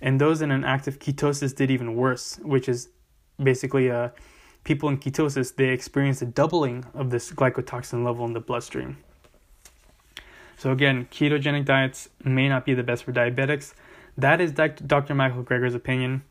And 0.00 0.20
those 0.20 0.40
in 0.40 0.50
an 0.50 0.64
active 0.64 0.98
ketosis 0.98 1.54
did 1.54 1.70
even 1.70 1.94
worse, 1.94 2.38
which 2.42 2.68
is 2.68 2.88
basically 3.42 3.90
uh, 3.90 4.10
people 4.64 4.88
in 4.88 4.98
ketosis, 4.98 5.54
they 5.54 5.68
experience 5.68 6.22
a 6.22 6.26
doubling 6.26 6.86
of 6.94 7.10
this 7.10 7.30
glycotoxin 7.30 8.04
level 8.04 8.24
in 8.24 8.32
the 8.32 8.40
bloodstream. 8.40 8.96
So, 10.56 10.72
again, 10.72 11.06
ketogenic 11.10 11.64
diets 11.64 12.08
may 12.24 12.48
not 12.48 12.64
be 12.64 12.74
the 12.74 12.82
best 12.82 13.04
for 13.04 13.12
diabetics. 13.12 13.74
That 14.16 14.40
is 14.40 14.52
Dr. 14.52 15.14
Michael 15.14 15.42
Greger's 15.42 15.74
opinion. 15.74 16.22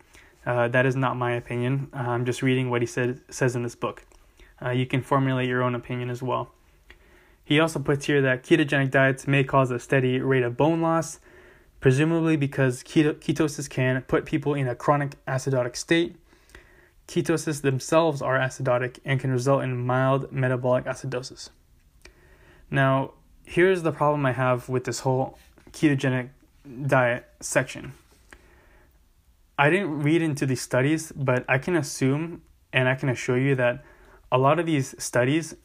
Uh, 0.46 0.68
that 0.68 0.86
is 0.86 0.96
not 0.96 1.16
my 1.16 1.34
opinion. 1.34 1.90
I'm 1.94 2.26
just 2.26 2.42
reading 2.42 2.70
what 2.70 2.82
he 2.82 2.88
said, 2.88 3.22
says 3.30 3.56
in 3.56 3.64
this 3.64 3.76
book. 3.76 4.04
Uh, 4.62 4.70
you 4.70 4.86
can 4.86 5.02
formulate 5.02 5.48
your 5.48 5.62
own 5.62 5.76
opinion 5.76 6.10
as 6.10 6.24
well. 6.24 6.52
He 7.44 7.60
also 7.60 7.80
puts 7.80 8.06
here 8.06 8.22
that 8.22 8.44
ketogenic 8.44 8.90
diets 8.90 9.28
may 9.28 9.44
cause 9.44 9.70
a 9.70 9.80
steady 9.80 10.20
rate 10.20 10.44
of 10.44 10.58
bone 10.58 10.82
loss, 10.82 11.20
presumably 11.80 12.36
because 12.36 12.84
keto- 12.84 13.16
ketosis 13.16 13.70
can 13.70 14.02
put 14.04 14.26
people 14.26 14.56
in 14.56 14.68
a 14.68 14.76
chronic 14.76 15.24
acidotic 15.28 15.76
state. 15.76 16.16
Ketosis 17.08 17.62
themselves 17.62 18.22
are 18.22 18.40
acidotic 18.40 18.98
and 19.06 19.20
can 19.20 19.32
result 19.32 19.64
in 19.64 19.78
mild 19.78 20.32
metabolic 20.32 20.86
acidosis. 20.86 21.50
Now, 22.72 23.14
here's 23.46 23.84
the 23.84 23.92
problem 23.92 24.26
I 24.26 24.32
have 24.32 24.68
with 24.70 24.84
this 24.84 25.00
whole 25.00 25.38
ketogenic 25.72 26.30
diet 26.88 27.28
section. 27.40 27.94
I 29.58 29.70
didn't 29.70 30.02
read 30.02 30.22
into 30.22 30.46
these 30.46 30.62
studies, 30.62 31.12
but 31.16 31.46
I 31.48 31.58
can 31.58 31.76
assume 31.76 32.42
and 32.74 32.90
I 32.90 32.96
can 32.96 33.08
assure 33.10 33.38
you 33.38 33.56
that 33.56 33.84
a 34.32 34.38
lot 34.38 34.60
of 34.60 34.66
these 34.66 34.96
studies 35.02 35.56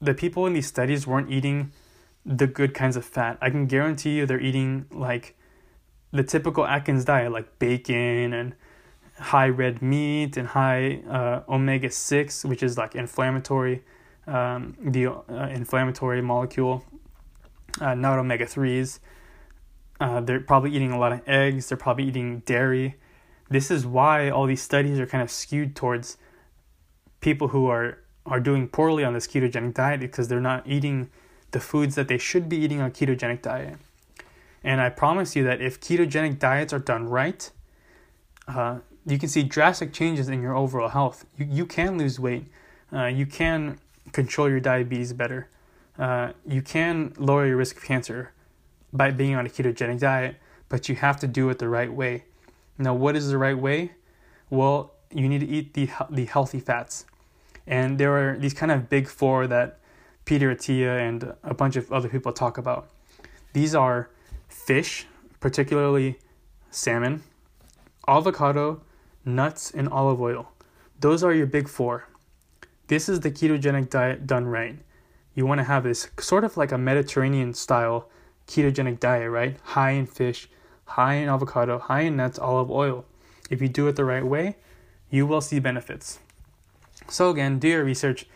the 0.00 0.14
people 0.14 0.46
in 0.46 0.52
these 0.52 0.66
studies 0.66 1.06
weren't 1.06 1.30
eating 1.30 1.72
the 2.24 2.46
good 2.46 2.74
kinds 2.74 2.96
of 2.96 3.04
fat. 3.04 3.38
I 3.40 3.50
can 3.50 3.66
guarantee 3.66 4.16
you 4.16 4.26
they're 4.26 4.40
eating 4.40 4.86
like 4.90 5.36
the 6.12 6.22
typical 6.22 6.64
Atkins 6.64 7.04
diet, 7.04 7.32
like 7.32 7.58
bacon 7.58 8.32
and 8.32 8.54
high 9.18 9.48
red 9.48 9.82
meat 9.82 10.36
and 10.36 10.48
high 10.48 11.02
uh, 11.08 11.42
omega 11.48 11.90
6, 11.90 12.44
which 12.44 12.62
is 12.62 12.78
like 12.78 12.94
inflammatory, 12.94 13.82
um, 14.26 14.76
the 14.80 15.06
uh, 15.06 15.48
inflammatory 15.50 16.22
molecule, 16.22 16.84
uh, 17.80 17.94
not 17.94 18.18
omega 18.18 18.46
3s. 18.46 18.98
Uh, 20.00 20.20
they're 20.20 20.40
probably 20.40 20.70
eating 20.74 20.92
a 20.92 20.98
lot 20.98 21.12
of 21.12 21.20
eggs, 21.26 21.68
they're 21.68 21.78
probably 21.78 22.04
eating 22.04 22.40
dairy. 22.40 22.96
This 23.50 23.70
is 23.70 23.86
why 23.86 24.30
all 24.30 24.46
these 24.46 24.62
studies 24.62 25.00
are 25.00 25.06
kind 25.06 25.22
of 25.22 25.30
skewed 25.30 25.74
towards 25.74 26.18
people 27.20 27.48
who 27.48 27.66
are 27.66 27.98
are 28.26 28.40
doing 28.40 28.68
poorly 28.68 29.04
on 29.04 29.14
this 29.14 29.26
ketogenic 29.26 29.72
diet 29.74 30.00
because 30.00 30.28
they're 30.28 30.40
not 30.40 30.66
eating 30.66 31.08
the 31.50 31.60
foods 31.60 31.94
that 31.94 32.08
they 32.08 32.18
should 32.18 32.48
be 32.48 32.58
eating 32.58 32.80
on 32.80 32.88
a 32.88 32.90
ketogenic 32.90 33.40
diet. 33.40 33.78
And 34.62 34.80
I 34.80 34.90
promise 34.90 35.34
you 35.34 35.44
that 35.44 35.60
if 35.62 35.80
ketogenic 35.80 36.38
diets 36.38 36.72
are 36.72 36.78
done 36.78 37.08
right, 37.08 37.50
uh, 38.46 38.80
you 39.06 39.18
can 39.18 39.28
see 39.28 39.42
drastic 39.42 39.92
changes 39.92 40.28
in 40.28 40.42
your 40.42 40.54
overall 40.54 40.88
health. 40.88 41.24
You, 41.38 41.46
you 41.50 41.66
can 41.66 41.96
lose 41.96 42.20
weight. 42.20 42.46
Uh, 42.92 43.06
you 43.06 43.24
can 43.24 43.78
control 44.12 44.48
your 44.48 44.60
diabetes 44.60 45.12
better. 45.12 45.48
Uh, 45.98 46.32
you 46.46 46.62
can 46.62 47.12
lower 47.18 47.46
your 47.46 47.56
risk 47.56 47.76
of 47.76 47.84
cancer 47.84 48.32
by 48.92 49.10
being 49.10 49.34
on 49.34 49.44
a 49.46 49.48
ketogenic 49.48 49.98
diet, 50.00 50.36
but 50.68 50.88
you 50.88 50.94
have 50.94 51.18
to 51.20 51.26
do 51.26 51.48
it 51.50 51.58
the 51.58 51.68
right 51.68 51.92
way. 51.92 52.24
Now, 52.78 52.94
what 52.94 53.16
is 53.16 53.28
the 53.28 53.38
right 53.38 53.58
way? 53.58 53.92
Well, 54.50 54.94
you 55.10 55.28
need 55.28 55.40
to 55.40 55.46
eat 55.46 55.74
the, 55.74 55.90
the 56.10 56.26
healthy 56.26 56.60
fats. 56.60 57.04
And 57.66 57.98
there 57.98 58.16
are 58.16 58.38
these 58.38 58.54
kind 58.54 58.70
of 58.72 58.88
big 58.88 59.08
four 59.08 59.46
that 59.46 59.80
Peter 60.24 60.54
Attia 60.54 61.00
and 61.00 61.34
a 61.42 61.54
bunch 61.54 61.76
of 61.76 61.92
other 61.92 62.08
people 62.08 62.32
talk 62.32 62.58
about. 62.58 62.88
These 63.52 63.74
are 63.74 64.10
fish, 64.48 65.06
particularly 65.40 66.18
salmon, 66.70 67.22
avocado, 68.06 68.82
nuts, 69.24 69.70
and 69.70 69.88
olive 69.88 70.20
oil. 70.20 70.52
Those 71.00 71.22
are 71.22 71.34
your 71.34 71.46
big 71.46 71.68
four. 71.68 72.08
This 72.86 73.08
is 73.08 73.20
the 73.20 73.30
ketogenic 73.30 73.90
diet 73.90 74.26
done 74.26 74.46
right. 74.46 74.78
You 75.38 75.46
want 75.46 75.60
to 75.60 75.64
have 75.64 75.84
this 75.84 76.08
sort 76.18 76.42
of 76.42 76.56
like 76.56 76.72
a 76.72 76.78
Mediterranean 76.78 77.54
style 77.54 78.08
ketogenic 78.48 78.98
diet, 78.98 79.30
right? 79.30 79.56
High 79.62 79.92
in 79.92 80.06
fish, 80.06 80.48
high 80.84 81.14
in 81.14 81.28
avocado, 81.28 81.78
high 81.78 82.00
in 82.00 82.16
nuts, 82.16 82.40
olive 82.40 82.72
oil. 82.72 83.04
If 83.48 83.62
you 83.62 83.68
do 83.68 83.86
it 83.86 83.94
the 83.94 84.04
right 84.04 84.26
way, 84.26 84.56
you 85.10 85.28
will 85.28 85.40
see 85.40 85.60
benefits. 85.60 86.18
So 87.08 87.30
again, 87.30 87.60
do 87.60 87.68
your 87.68 87.84
research, 87.84 88.26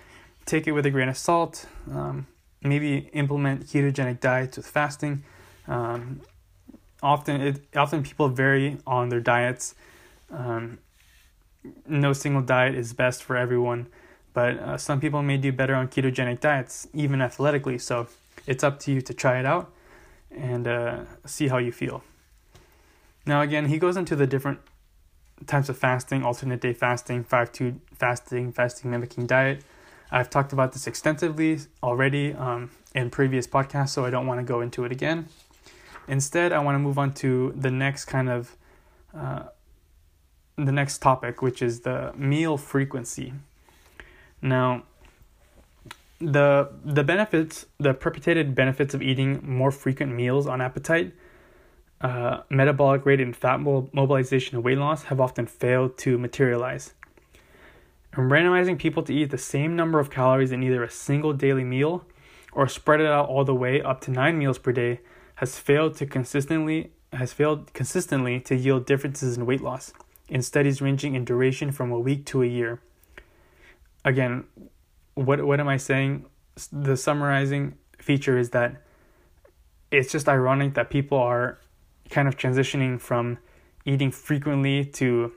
take 0.46 0.68
it 0.68 0.70
with 0.70 0.86
a 0.86 0.92
grain 0.92 1.08
of 1.08 1.18
salt. 1.18 1.66
Um, 1.90 2.28
maybe 2.62 3.10
implement 3.14 3.66
ketogenic 3.66 4.20
diets 4.20 4.56
with 4.56 4.68
fasting. 4.68 5.24
Um, 5.66 6.20
often, 7.02 7.40
it 7.40 7.62
often 7.74 8.04
people 8.04 8.28
vary 8.28 8.78
on 8.86 9.08
their 9.08 9.18
diets, 9.18 9.74
um, 10.30 10.78
no 11.84 12.12
single 12.12 12.42
diet 12.42 12.76
is 12.76 12.92
best 12.92 13.24
for 13.24 13.36
everyone, 13.36 13.88
but 14.34 14.58
uh, 14.58 14.76
some 14.78 15.00
people 15.00 15.22
may 15.22 15.36
do 15.36 15.52
better 15.52 15.74
on 15.74 15.88
ketogenic 15.88 16.40
diets, 16.40 16.88
even 16.94 17.20
athletically. 17.20 17.78
So 17.78 18.08
it's 18.46 18.64
up 18.64 18.78
to 18.80 18.92
you 18.92 19.00
to 19.02 19.14
try 19.14 19.38
it 19.38 19.46
out 19.46 19.72
and 20.30 20.66
uh, 20.66 21.00
see 21.26 21.48
how 21.48 21.58
you 21.58 21.72
feel. 21.72 22.02
Now, 23.26 23.42
again, 23.42 23.66
he 23.66 23.78
goes 23.78 23.96
into 23.96 24.16
the 24.16 24.26
different 24.26 24.60
types 25.46 25.68
of 25.68 25.76
fasting 25.76 26.24
alternate 26.24 26.60
day 26.60 26.72
fasting, 26.72 27.24
5 27.24 27.52
2 27.52 27.80
fasting, 27.94 28.52
fasting 28.52 28.90
mimicking 28.90 29.26
diet. 29.26 29.62
I've 30.10 30.28
talked 30.28 30.52
about 30.52 30.72
this 30.72 30.86
extensively 30.86 31.58
already 31.82 32.34
um, 32.34 32.70
in 32.94 33.10
previous 33.10 33.46
podcasts, 33.46 33.90
so 33.90 34.04
I 34.04 34.10
don't 34.10 34.26
want 34.26 34.40
to 34.40 34.44
go 34.44 34.60
into 34.60 34.84
it 34.84 34.92
again. 34.92 35.28
Instead, 36.08 36.52
I 36.52 36.58
want 36.58 36.74
to 36.74 36.80
move 36.80 36.98
on 36.98 37.14
to 37.14 37.52
the 37.56 37.70
next 37.70 38.06
kind 38.06 38.28
of 38.28 38.56
uh, 39.14 39.44
the 40.56 40.72
next 40.72 41.00
topic, 41.00 41.40
which 41.40 41.62
is 41.62 41.80
the 41.80 42.12
meal 42.14 42.58
frequency. 42.58 43.32
Now, 44.42 44.82
the 46.20 46.70
the 46.84 47.04
benefits, 47.04 47.66
the 47.78 47.94
perpetuated 47.94 48.54
benefits 48.54 48.92
of 48.94 49.02
eating 49.02 49.40
more 49.48 49.70
frequent 49.70 50.12
meals 50.12 50.46
on 50.46 50.60
appetite, 50.60 51.14
uh, 52.00 52.42
metabolic 52.50 53.06
rate, 53.06 53.20
and 53.20 53.34
fat 53.34 53.58
mobilization 53.58 54.56
and 54.56 54.64
weight 54.64 54.78
loss 54.78 55.04
have 55.04 55.20
often 55.20 55.46
failed 55.46 55.96
to 55.98 56.18
materialize. 56.18 56.94
And 58.12 58.30
randomizing 58.30 58.78
people 58.78 59.02
to 59.04 59.14
eat 59.14 59.30
the 59.30 59.38
same 59.38 59.74
number 59.74 59.98
of 59.98 60.10
calories 60.10 60.52
in 60.52 60.62
either 60.62 60.82
a 60.84 60.90
single 60.90 61.32
daily 61.32 61.64
meal 61.64 62.04
or 62.52 62.68
spread 62.68 63.00
it 63.00 63.06
out 63.06 63.28
all 63.28 63.44
the 63.44 63.54
way 63.54 63.80
up 63.80 64.00
to 64.02 64.10
nine 64.10 64.38
meals 64.38 64.58
per 64.58 64.72
day 64.72 65.00
has 65.36 65.58
failed 65.58 65.96
to 65.96 66.06
consistently 66.06 66.92
has 67.12 67.32
failed 67.32 67.72
consistently 67.74 68.40
to 68.40 68.54
yield 68.54 68.86
differences 68.86 69.36
in 69.36 69.46
weight 69.46 69.60
loss 69.60 69.92
in 70.28 70.40
studies 70.40 70.80
ranging 70.80 71.14
in 71.14 71.24
duration 71.24 71.70
from 71.70 71.90
a 71.90 71.98
week 71.98 72.24
to 72.24 72.42
a 72.42 72.46
year. 72.46 72.80
Again, 74.04 74.44
what 75.14 75.44
what 75.44 75.60
am 75.60 75.68
I 75.68 75.76
saying? 75.76 76.26
The 76.70 76.96
summarizing 76.96 77.76
feature 77.98 78.38
is 78.38 78.50
that 78.50 78.82
it's 79.90 80.10
just 80.10 80.28
ironic 80.28 80.74
that 80.74 80.90
people 80.90 81.18
are 81.18 81.58
kind 82.10 82.26
of 82.26 82.36
transitioning 82.36 83.00
from 83.00 83.38
eating 83.84 84.10
frequently 84.10 84.84
to 84.84 85.32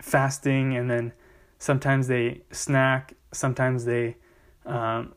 fasting 0.00 0.76
and 0.76 0.90
then 0.90 1.12
sometimes 1.58 2.06
they 2.08 2.42
snack 2.50 3.14
sometimes 3.32 3.84
they 3.84 4.16
um, 4.66 5.12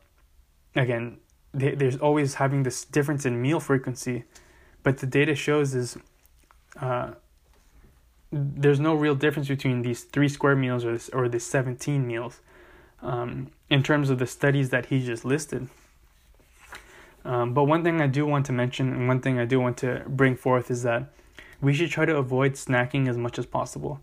again 0.74 1.18
they, 1.54 1.74
there's 1.74 1.96
always 1.96 2.34
having 2.34 2.62
this 2.62 2.84
difference 2.84 3.24
in 3.24 3.40
meal 3.40 3.60
frequency 3.60 4.24
but 4.82 4.98
the 4.98 5.06
data 5.06 5.34
shows 5.34 5.74
is 5.74 5.96
uh, 6.80 7.12
there's 8.32 8.80
no 8.80 8.94
real 8.94 9.14
difference 9.14 9.48
between 9.48 9.82
these 9.82 10.04
three 10.04 10.28
square 10.28 10.56
meals 10.56 10.84
or, 10.84 10.92
this, 10.92 11.08
or 11.10 11.28
the 11.28 11.38
17 11.38 12.06
meals 12.06 12.40
um, 13.02 13.50
in 13.68 13.82
terms 13.82 14.10
of 14.10 14.18
the 14.18 14.26
studies 14.26 14.70
that 14.70 14.86
he 14.86 15.04
just 15.04 15.24
listed. 15.24 15.68
Um, 17.24 17.54
but 17.54 17.64
one 17.64 17.84
thing 17.84 18.00
I 18.00 18.06
do 18.06 18.26
want 18.26 18.46
to 18.46 18.52
mention 18.52 18.92
and 18.92 19.06
one 19.06 19.20
thing 19.20 19.38
I 19.38 19.44
do 19.44 19.60
want 19.60 19.76
to 19.78 20.02
bring 20.08 20.36
forth 20.36 20.70
is 20.70 20.82
that 20.82 21.04
we 21.60 21.72
should 21.72 21.90
try 21.90 22.04
to 22.04 22.16
avoid 22.16 22.54
snacking 22.54 23.08
as 23.08 23.16
much 23.16 23.38
as 23.38 23.46
possible. 23.46 24.00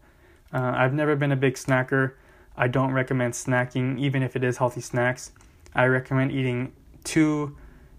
Uh, 0.53 0.73
I've 0.75 0.93
never 0.93 1.15
been 1.15 1.31
a 1.31 1.35
big 1.35 1.55
snacker. 1.55 2.13
I 2.55 2.67
don't 2.67 2.91
recommend 2.91 3.33
snacking, 3.33 3.99
even 3.99 4.23
if 4.23 4.35
it 4.35 4.43
is 4.43 4.57
healthy 4.57 4.81
snacks. 4.81 5.31
I 5.75 5.85
recommend 5.85 6.31
eating 6.31 6.71
two, 7.03 7.55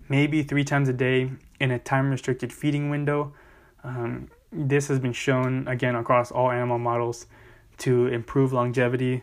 maybe 0.08 0.42
three 0.42 0.64
times 0.64 0.88
a 0.88 0.92
day 0.92 1.30
in 1.60 1.70
a 1.70 1.78
time 1.78 2.10
restricted 2.10 2.52
feeding 2.52 2.90
window. 2.90 3.32
Um, 3.84 4.30
this 4.52 4.88
has 4.88 4.98
been 4.98 5.12
shown 5.12 5.68
again 5.68 5.94
across 5.94 6.30
all 6.30 6.50
animal 6.50 6.78
models 6.78 7.26
to 7.78 8.08
improve 8.08 8.52
longevity, 8.52 9.22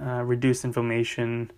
uh, 0.00 0.22
reduce 0.22 0.64
inflammation, 0.64 1.50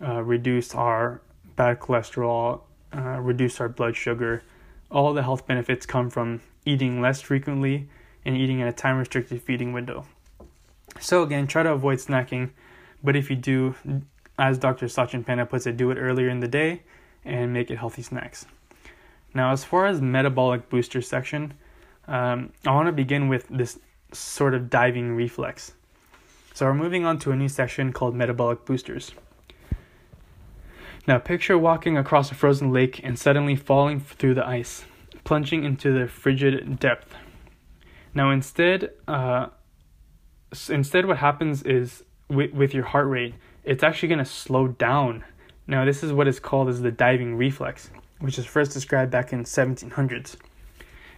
uh, 0.00 0.22
reduce 0.22 0.74
our 0.74 1.20
bad 1.56 1.80
cholesterol, 1.80 2.62
uh, 2.94 3.20
reduce 3.20 3.60
our 3.60 3.68
blood 3.68 3.96
sugar. 3.96 4.42
All 4.90 5.12
the 5.14 5.22
health 5.22 5.46
benefits 5.46 5.86
come 5.86 6.10
from 6.10 6.40
eating 6.64 7.00
less 7.00 7.20
frequently 7.20 7.88
and 8.24 8.36
eating 8.36 8.60
in 8.60 8.66
a 8.66 8.72
time 8.72 8.98
restricted 8.98 9.42
feeding 9.42 9.72
window. 9.72 10.06
So, 11.00 11.22
again, 11.22 11.46
try 11.46 11.62
to 11.62 11.72
avoid 11.72 11.98
snacking, 11.98 12.50
but 13.02 13.16
if 13.16 13.30
you 13.30 13.36
do, 13.36 13.74
as 14.38 14.58
Dr. 14.58 14.86
Sachin 14.86 15.24
Panda 15.24 15.46
puts 15.46 15.66
it, 15.66 15.76
do 15.76 15.90
it 15.90 15.96
earlier 15.96 16.28
in 16.28 16.40
the 16.40 16.48
day 16.48 16.82
and 17.24 17.52
make 17.52 17.70
it 17.70 17.78
healthy 17.78 18.02
snacks. 18.02 18.46
Now, 19.34 19.52
as 19.52 19.64
far 19.64 19.86
as 19.86 20.00
metabolic 20.00 20.68
booster 20.68 21.00
section, 21.00 21.54
um, 22.06 22.52
I 22.66 22.72
want 22.72 22.86
to 22.86 22.92
begin 22.92 23.28
with 23.28 23.46
this 23.48 23.78
sort 24.12 24.54
of 24.54 24.68
diving 24.68 25.16
reflex. 25.16 25.72
So 26.54 26.66
we're 26.66 26.74
moving 26.74 27.06
on 27.06 27.18
to 27.20 27.32
a 27.32 27.36
new 27.36 27.48
section 27.48 27.92
called 27.94 28.14
metabolic 28.14 28.66
boosters. 28.66 29.12
Now 31.06 31.18
picture 31.18 31.56
walking 31.56 31.96
across 31.96 32.30
a 32.30 32.34
frozen 32.34 32.70
lake 32.70 33.00
and 33.02 33.18
suddenly 33.18 33.56
falling 33.56 34.00
through 34.00 34.34
the 34.34 34.46
ice, 34.46 34.84
plunging 35.24 35.64
into 35.64 35.98
the 35.98 36.06
frigid 36.06 36.78
depth. 36.78 37.14
Now 38.14 38.30
instead, 38.30 38.90
uh, 39.08 39.46
instead 40.68 41.06
what 41.06 41.16
happens 41.18 41.62
is 41.62 42.04
with, 42.28 42.52
with 42.52 42.74
your 42.74 42.84
heart 42.84 43.08
rate, 43.08 43.34
it's 43.64 43.82
actually 43.82 44.10
going 44.10 44.18
to 44.18 44.24
slow 44.26 44.68
down. 44.68 45.24
Now 45.66 45.86
this 45.86 46.02
is 46.02 46.12
what 46.12 46.28
is 46.28 46.38
called 46.38 46.68
as 46.68 46.82
the 46.82 46.92
diving 46.92 47.34
reflex, 47.36 47.90
which 48.20 48.38
is 48.38 48.44
first 48.44 48.72
described 48.72 49.10
back 49.10 49.32
in 49.32 49.44
1700s. 49.44 50.36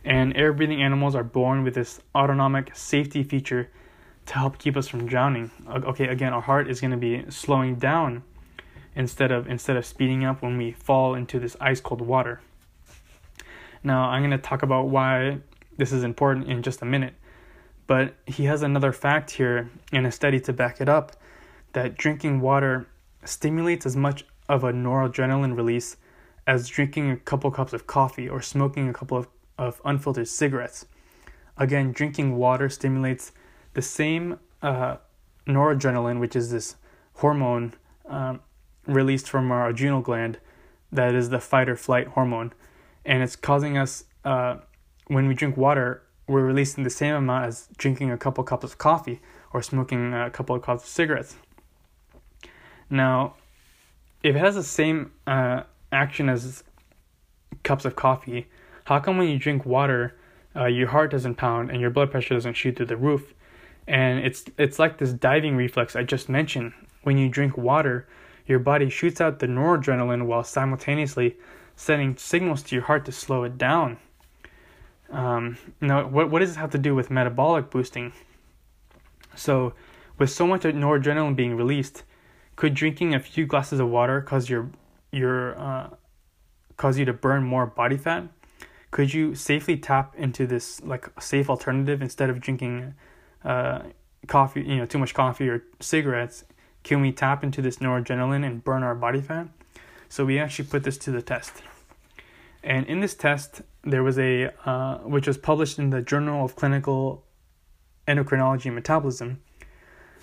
And 0.05 0.37
air 0.37 0.53
breathing 0.53 0.81
animals 0.81 1.17
are 1.17 1.25
born 1.25 1.65
with 1.65 1.75
this 1.75 2.01
autonomic 2.15 2.77
safety 2.77 3.25
feature 3.25 3.71
to 4.27 4.35
help 4.35 4.59
keep 4.59 4.77
us 4.77 4.89
from 4.89 5.07
drowning. 5.07 5.51
Okay, 5.69 6.09
again, 6.09 6.33
our 6.33 6.41
heart 6.41 6.69
is 6.69 6.81
going 6.81 6.91
to 6.91 6.97
be 6.97 7.25
slowing 7.31 7.77
down 7.77 8.23
instead 8.97 9.31
of 9.31 9.49
instead 9.49 9.77
of 9.77 9.85
speeding 9.85 10.25
up 10.25 10.43
when 10.43 10.57
we 10.57 10.73
fall 10.73 11.15
into 11.15 11.39
this 11.39 11.57
ice 11.61 11.81
cold 11.81 12.01
water. 12.01 12.41
Now, 13.83 14.09
I'm 14.09 14.23
going 14.23 14.31
to 14.31 14.39
talk 14.39 14.63
about 14.63 14.89
why 14.89 15.39
this 15.77 15.93
is 15.93 16.05
important 16.05 16.49
in 16.49 16.63
just 16.63 16.81
a 16.81 16.87
minute. 16.87 17.15
But 17.87 18.15
he 18.27 18.45
has 18.45 18.63
another 18.63 18.93
fact 18.93 19.33
here 19.33 19.71
in 19.93 20.07
a 20.07 20.13
study 20.13 20.41
to 20.41 20.53
back 20.53 20.81
it 20.81 20.89
up 20.89 21.13
that 21.75 21.99
drinking 21.99 22.41
water 22.41 22.87
stimulates 23.25 23.85
as 23.85 23.95
much 23.95 24.25
of 24.49 24.65
a 24.65 24.73
noradrenaline 24.73 25.55
release 25.55 25.97
as 26.47 26.69
drinking 26.69 27.11
a 27.11 27.17
couple 27.17 27.51
cups 27.51 27.73
of 27.75 27.87
coffee 27.87 28.29
or 28.29 28.41
smoking 28.41 28.89
a 28.89 28.93
couple 28.93 29.19
of 29.19 29.29
of 29.59 29.81
unfiltered 29.85 30.29
cigarettes. 30.29 30.87
Again, 31.57 31.93
drinking 31.93 32.37
water 32.37 32.69
stimulates 32.69 33.33
the 33.75 33.83
same 33.83 34.39
uh, 34.63 34.97
noradrenaline, 35.47 36.21
which 36.21 36.35
is 36.35 36.51
this 36.51 36.77
hormone 37.15 37.75
um, 38.07 38.41
released 38.87 39.29
from 39.29 39.53
our 39.53 39.69
adrenal 39.69 40.01
gland, 40.01 40.39
that 40.91 41.15
is 41.15 41.31
the 41.31 41.41
fight 41.41 41.69
or 41.69 41.77
flight 41.77 42.09
hormone, 42.09 42.53
and 43.05 43.23
it's 43.23 43.37
causing 43.37 43.77
us 43.77 44.05
uh, 44.25 44.57
when 45.09 45.27
we 45.29 45.35
drink 45.35 45.57
water, 45.57 46.03
we're 46.27 46.45
releasing 46.45 46.85
the 46.85 46.91
same 46.91 47.15
amount 47.15 47.45
as 47.45 47.69
drinking 47.77 48.11
a 48.11 48.17
couple 48.17 48.43
cups 48.45 48.65
of 48.65 48.79
coffee 48.79 49.21
or 49.53 49.61
smoking 49.63 50.15
a 50.15 50.31
couple 50.31 50.57
of 50.57 50.63
cups 50.63 50.85
of 50.85 50.89
cigarettes. 50.89 51.37
Now, 52.89 53.35
if 54.23 54.35
it 54.35 54.39
has 54.39 54.55
the 54.55 54.63
same 54.63 55.13
uh, 55.27 55.65
action 55.93 56.29
as 56.29 56.65
cups 57.63 57.85
of 57.85 57.97
coffee, 57.97 58.47
how 58.85 59.01
come 59.01 59.19
when 59.19 59.29
you 59.29 59.39
drink 59.39 59.67
water, 59.67 60.17
uh, 60.57 60.67
your 60.67 60.89
heart 60.89 61.11
doesn't 61.11 61.35
pound 61.35 61.71
and 61.71 61.81
your 61.81 61.91
blood 61.91 62.11
pressure 62.11 62.35
doesn't 62.35 62.55
shoot 62.55 62.77
through 62.77 62.87
the 62.87 62.97
roof? 62.97 63.35
And 63.87 64.21
it's 64.21 64.45
it's 64.59 64.79
like 64.79 64.99
this 64.99 65.13
diving 65.13 65.57
reflex 65.57 65.95
I 65.97 66.03
just 66.03 66.29
mentioned. 66.29 66.73
When 67.03 67.19
you 67.19 67.29
drink 67.29 67.57
water, 67.57 68.09
your 68.47 68.59
body 68.59 68.89
shoots 68.89 69.21
out 69.21 69.39
the 69.39 69.47
noradrenaline 69.47 70.27
while 70.27 70.43
simultaneously 70.45 71.37
sending 71.77 72.17
signals 72.17 72.63
to 72.63 72.75
your 72.75 72.85
heart 72.85 73.05
to 73.05 73.13
slow 73.13 73.45
it 73.45 73.59
down. 73.59 73.99
Um, 75.11 75.59
now, 75.81 76.07
what 76.07 76.31
what 76.31 76.39
does 76.39 76.51
this 76.51 76.57
have 76.57 76.71
to 76.71 76.79
do 76.79 76.95
with 76.95 77.11
metabolic 77.11 77.71
boosting? 77.71 78.13
So, 79.35 79.75
with 80.19 80.31
so 80.31 80.47
much 80.47 80.63
noradrenaline 80.63 81.37
being 81.37 81.57
released, 81.57 82.05
could 82.57 82.75
drinking 82.75 83.15
a 83.15 83.21
few 83.21 83.47
glasses 83.47 83.81
of 83.81 83.89
water 83.89 84.23
cause 84.23 84.49
your 84.49 84.71
your 85.13 85.59
uh, 85.59 85.91
cause 86.79 86.99
you 86.99 87.05
to 87.05 87.13
burn 87.13 87.45
more 87.45 87.67
body 87.67 87.99
fat? 87.99 88.29
could 88.95 89.13
you 89.13 89.35
safely 89.35 89.77
tap 89.77 90.15
into 90.17 90.47
this 90.47 90.81
like 90.85 91.09
safe 91.21 91.51
alternative 91.51 92.01
instead 92.01 92.31
of 92.31 92.39
drinking 92.41 92.95
uh, 93.45 93.83
coffee, 94.27 94.63
you 94.63 94.77
know, 94.77 94.87
too 94.87 94.99
much 94.99 95.15
coffee 95.15 95.49
or 95.49 95.65
cigarettes? 95.81 96.45
Can 96.83 97.01
we 97.01 97.13
tap 97.13 97.43
into 97.43 97.63
this 97.63 97.79
noradrenaline 97.79 98.45
and 98.45 98.63
burn 98.63 98.83
our 98.83 98.95
body 98.95 99.21
fat? 99.21 99.49
So 100.09 100.25
we 100.25 100.39
actually 100.39 100.67
put 100.67 100.85
this 100.85 100.99
to 100.99 101.11
the 101.11 101.23
test. 101.23 101.63
And 102.63 102.87
in 102.87 103.01
this 103.01 103.15
test, 103.15 103.63
there 103.83 104.03
was 104.03 104.19
a, 104.19 104.53
uh, 104.65 104.99
which 104.99 105.27
was 105.27 105.37
published 105.37 105.79
in 105.79 105.91
the 105.91 106.01
Journal 106.01 106.45
of 106.45 106.57
Clinical 106.57 107.25
Endocrinology 108.09 108.67
and 108.67 108.75
Metabolism. 108.75 109.43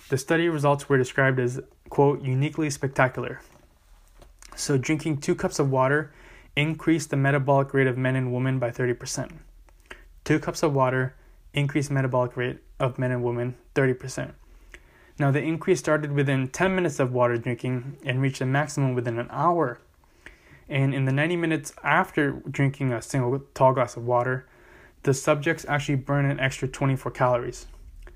The 0.08 0.18
study 0.18 0.48
results 0.48 0.88
were 0.88 0.98
described 0.98 1.38
as, 1.38 1.60
quote, 1.88 2.22
uniquely 2.22 2.70
spectacular. 2.70 3.40
So 4.56 4.76
drinking 4.76 5.18
two 5.18 5.34
cups 5.34 5.58
of 5.58 5.70
water 5.70 6.12
increased 6.56 7.10
the 7.10 7.16
metabolic 7.16 7.72
rate 7.72 7.86
of 7.86 7.96
men 7.96 8.16
and 8.16 8.32
women 8.32 8.58
by 8.58 8.70
30%. 8.70 9.30
Two 10.24 10.38
cups 10.38 10.62
of 10.62 10.74
water 10.74 11.14
increase 11.54 11.90
metabolic 11.90 12.36
rate 12.36 12.58
of 12.78 12.98
men 12.98 13.10
and 13.10 13.22
women 13.22 13.56
30%. 13.74 14.32
Now, 15.18 15.30
the 15.30 15.42
increase 15.42 15.78
started 15.78 16.12
within 16.12 16.48
10 16.48 16.74
minutes 16.74 16.98
of 16.98 17.12
water 17.12 17.36
drinking 17.36 17.98
and 18.04 18.20
reached 18.20 18.40
a 18.40 18.46
maximum 18.46 18.94
within 18.94 19.18
an 19.18 19.28
hour. 19.30 19.78
And 20.68 20.94
in 20.94 21.04
the 21.04 21.12
90 21.12 21.36
minutes 21.36 21.72
after 21.84 22.32
drinking 22.50 22.92
a 22.92 23.02
single 23.02 23.38
tall 23.54 23.74
glass 23.74 23.96
of 23.96 24.04
water, 24.04 24.46
the 25.02 25.12
subjects 25.12 25.66
actually 25.68 25.96
burn 25.96 26.24
an 26.24 26.40
extra 26.40 26.66
24 26.66 27.12
calories. 27.12 27.66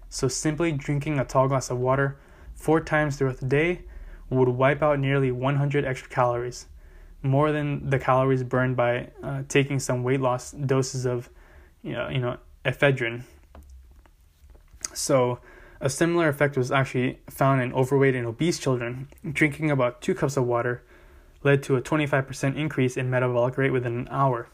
So, 0.08 0.28
simply 0.28 0.72
drinking 0.72 1.18
a 1.18 1.24
tall 1.24 1.48
glass 1.48 1.70
of 1.70 1.78
water 1.78 2.16
four 2.54 2.80
times 2.80 3.16
throughout 3.16 3.38
the 3.38 3.46
day 3.46 3.82
would 4.30 4.48
wipe 4.48 4.82
out 4.82 4.98
nearly 4.98 5.30
100 5.30 5.84
extra 5.84 6.08
calories, 6.08 6.66
more 7.22 7.52
than 7.52 7.90
the 7.90 7.98
calories 7.98 8.42
burned 8.42 8.76
by 8.76 9.10
uh, 9.22 9.42
taking 9.48 9.78
some 9.78 10.02
weight 10.02 10.20
loss 10.20 10.52
doses 10.52 11.06
of, 11.06 11.28
you 11.82 11.92
know, 11.92 12.08
you 12.08 12.18
know, 12.18 12.38
ephedrine. 12.66 13.22
So, 14.92 15.38
a 15.80 15.88
similar 15.88 16.28
effect 16.28 16.56
was 16.56 16.72
actually 16.72 17.20
found 17.30 17.62
in 17.62 17.72
overweight 17.72 18.14
and 18.14 18.26
obese 18.26 18.58
children. 18.58 19.08
Drinking 19.30 19.70
about 19.70 20.00
two 20.00 20.14
cups 20.14 20.36
of 20.36 20.44
water 20.44 20.82
led 21.42 21.62
to 21.64 21.76
a 21.76 21.82
25% 21.82 22.56
increase 22.56 22.96
in 22.96 23.10
metabolic 23.10 23.56
rate 23.56 23.70
within 23.70 23.96
an 23.98 24.08
hour. 24.10 24.48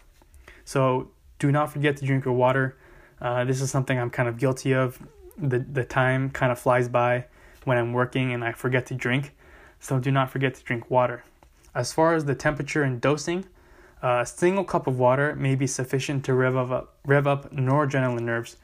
So, 0.64 1.10
do 1.38 1.50
not 1.50 1.72
forget 1.72 1.96
to 1.98 2.04
drink 2.04 2.24
your 2.24 2.34
water. 2.34 2.76
Uh, 3.20 3.44
this 3.44 3.60
is 3.60 3.70
something 3.70 3.98
I'm 3.98 4.10
kind 4.10 4.28
of 4.28 4.36
guilty 4.36 4.74
of. 4.74 4.98
The, 5.38 5.60
the 5.60 5.84
time 5.84 6.30
kind 6.30 6.52
of 6.52 6.58
flies 6.58 6.88
by 6.88 7.24
when 7.64 7.78
I'm 7.78 7.92
working 7.92 8.32
and 8.32 8.44
I 8.44 8.52
forget 8.52 8.86
to 8.86 8.94
drink. 8.94 9.34
So, 9.80 9.98
do 9.98 10.10
not 10.10 10.30
forget 10.30 10.54
to 10.54 10.62
drink 10.62 10.90
water. 10.90 11.24
As 11.74 11.92
far 11.92 12.14
as 12.14 12.26
the 12.26 12.34
temperature 12.34 12.82
and 12.82 13.00
dosing, 13.00 13.46
a 14.02 14.26
single 14.26 14.64
cup 14.64 14.86
of 14.86 14.98
water 14.98 15.34
may 15.36 15.54
be 15.54 15.66
sufficient 15.66 16.24
to 16.24 16.34
rev 16.34 16.56
up, 16.56 16.98
rev 17.04 17.26
up 17.26 17.52
noradrenaline 17.52 18.22
nerves, 18.22 18.56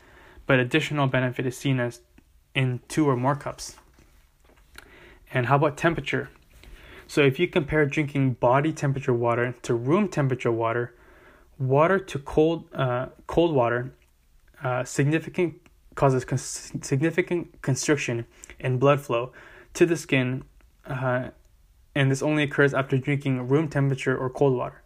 but 0.46 0.58
additional 0.58 1.06
benefit 1.06 1.46
is 1.46 1.56
seen 1.56 1.78
as 1.80 2.00
in 2.54 2.80
two 2.88 3.08
or 3.08 3.16
more 3.16 3.36
cups. 3.36 3.76
And 5.32 5.46
how 5.46 5.56
about 5.56 5.76
temperature? 5.76 6.30
So 7.06 7.22
if 7.22 7.38
you 7.38 7.48
compare 7.48 7.86
drinking 7.86 8.34
body 8.34 8.72
temperature 8.72 9.14
water 9.14 9.54
to 9.62 9.74
room 9.74 10.08
temperature 10.08 10.52
water, 10.52 10.94
water 11.58 11.98
to 11.98 12.18
cold 12.18 12.64
uh, 12.74 13.06
cold 13.26 13.54
water 13.54 13.94
uh, 14.62 14.84
significant 14.84 15.54
causes 15.94 16.24
cons- 16.24 16.72
significant 16.82 17.60
constriction 17.62 18.26
in 18.58 18.78
blood 18.78 19.00
flow 19.00 19.32
to 19.74 19.86
the 19.86 19.96
skin, 19.96 20.44
uh, 20.86 21.28
and 21.94 22.10
this 22.10 22.22
only 22.22 22.42
occurs 22.42 22.74
after 22.74 22.98
drinking 22.98 23.48
room 23.48 23.68
temperature 23.68 24.16
or 24.16 24.30
cold 24.30 24.56
water, 24.56 24.82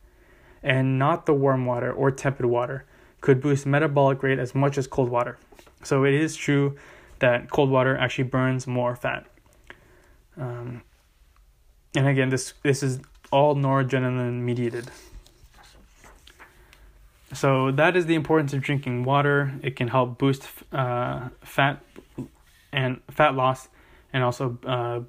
and 0.62 0.98
not 0.98 1.26
the 1.26 1.34
warm 1.34 1.66
water 1.66 1.92
or 1.92 2.10
tepid 2.10 2.46
water 2.46 2.84
could 3.20 3.40
boost 3.40 3.66
metabolic 3.66 4.22
rate 4.22 4.38
as 4.38 4.54
much 4.54 4.78
as 4.78 4.86
cold 4.86 5.08
water. 5.08 5.38
So 5.82 6.04
it 6.04 6.14
is 6.14 6.36
true 6.36 6.76
that 7.18 7.50
cold 7.50 7.70
water 7.70 7.96
actually 7.96 8.24
burns 8.24 8.66
more 8.66 8.96
fat. 8.96 9.26
Um, 10.36 10.82
and 11.94 12.06
again, 12.06 12.30
this 12.30 12.54
this 12.62 12.82
is 12.82 13.00
all 13.30 13.54
noradrenaline 13.54 14.40
mediated. 14.40 14.90
So 17.32 17.70
that 17.72 17.96
is 17.96 18.06
the 18.06 18.14
importance 18.14 18.52
of 18.52 18.60
drinking 18.60 19.04
water. 19.04 19.52
It 19.62 19.76
can 19.76 19.88
help 19.88 20.18
boost 20.18 20.48
uh, 20.72 21.28
fat 21.40 21.82
and 22.72 23.00
fat 23.10 23.34
loss, 23.34 23.68
and 24.12 24.22
also 24.22 24.58
uh, 24.66 25.00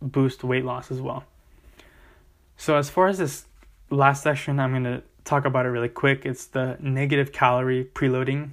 boost 0.00 0.44
weight 0.44 0.64
loss 0.64 0.90
as 0.90 1.00
well. 1.00 1.24
So 2.56 2.76
as 2.76 2.90
far 2.90 3.08
as 3.08 3.18
this 3.18 3.46
last 3.90 4.22
section, 4.22 4.58
I'm 4.60 4.70
going 4.72 4.84
to 4.84 5.02
talk 5.24 5.44
about 5.44 5.66
it 5.66 5.70
really 5.70 5.88
quick. 5.88 6.24
It's 6.24 6.46
the 6.46 6.76
negative 6.80 7.32
calorie 7.32 7.84
preloading. 7.84 8.50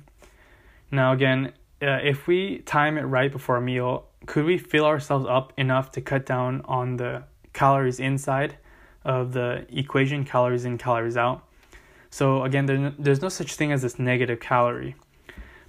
Now 0.92 1.14
again, 1.14 1.54
uh, 1.82 2.00
if 2.04 2.28
we 2.28 2.60
time 2.60 2.98
it 2.98 3.04
right 3.04 3.32
before 3.32 3.58
a 3.58 3.62
meal, 3.62 4.06
could 4.26 4.46
we 4.46 4.58
fill 4.58 4.86
ourselves 4.86 5.26
up 5.28 5.54
enough 5.58 5.92
to 5.94 6.02
cut 6.02 6.26
down 6.26 6.62
on 6.66 6.98
the 6.98 7.24
calories 7.54 8.00
inside 8.00 8.58
of 9.04 9.34
the 9.34 9.66
equation, 9.70 10.24
calories 10.24 10.66
in, 10.66 10.78
calories 10.78 11.18
out? 11.18 11.44
So 12.10 12.44
again, 12.44 12.68
there, 12.68 12.94
there's 12.98 13.22
no 13.22 13.30
such 13.30 13.56
thing 13.56 13.72
as 13.72 13.82
this 13.82 14.00
negative 14.00 14.40
calorie. 14.40 14.96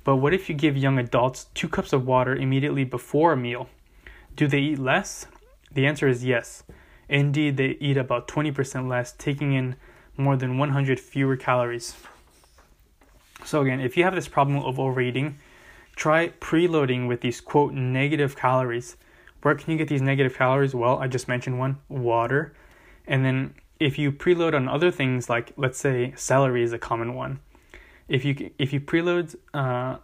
But 0.04 0.16
what 0.16 0.34
if 0.34 0.48
you 0.48 0.54
give 0.54 0.76
young 0.76 0.98
adults 0.98 1.46
two 1.54 1.68
cups 1.68 1.92
of 1.92 2.06
water 2.06 2.36
immediately 2.36 2.84
before 2.84 3.32
a 3.32 3.36
meal? 3.36 3.68
Do 4.36 4.46
they 4.46 4.60
eat 4.60 4.78
less? 4.78 5.26
The 5.72 5.86
answer 5.86 6.06
is 6.06 6.24
yes. 6.24 6.62
Indeed, 7.08 7.56
they 7.56 7.76
eat 7.80 7.96
about 7.96 8.28
20% 8.28 8.88
less, 8.88 9.12
taking 9.12 9.52
in 9.52 9.76
more 10.16 10.36
than 10.36 10.58
100 10.58 11.00
fewer 11.00 11.36
calories. 11.36 11.94
So, 13.44 13.60
again, 13.62 13.80
if 13.80 13.96
you 13.96 14.04
have 14.04 14.14
this 14.14 14.28
problem 14.28 14.58
of 14.58 14.78
overeating, 14.78 15.38
Try 15.96 16.30
preloading 16.40 17.06
with 17.06 17.20
these 17.20 17.40
quote 17.40 17.72
negative 17.72 18.36
calories. 18.36 18.96
Where 19.42 19.54
can 19.54 19.70
you 19.72 19.78
get 19.78 19.88
these 19.88 20.02
negative 20.02 20.36
calories? 20.36 20.74
Well, 20.74 20.98
I 20.98 21.06
just 21.06 21.28
mentioned 21.28 21.58
one 21.58 21.78
water. 21.88 22.54
And 23.06 23.24
then 23.24 23.54
if 23.78 23.98
you 23.98 24.10
preload 24.10 24.54
on 24.54 24.68
other 24.68 24.90
things, 24.90 25.28
like 25.28 25.52
let's 25.56 25.78
say 25.78 26.12
celery 26.16 26.62
is 26.62 26.72
a 26.72 26.78
common 26.78 27.14
one. 27.14 27.40
If 28.08 28.24
you 28.24 28.50
if 28.58 28.72
you 28.72 28.80
preload 28.80 29.36
uh, 29.52 29.98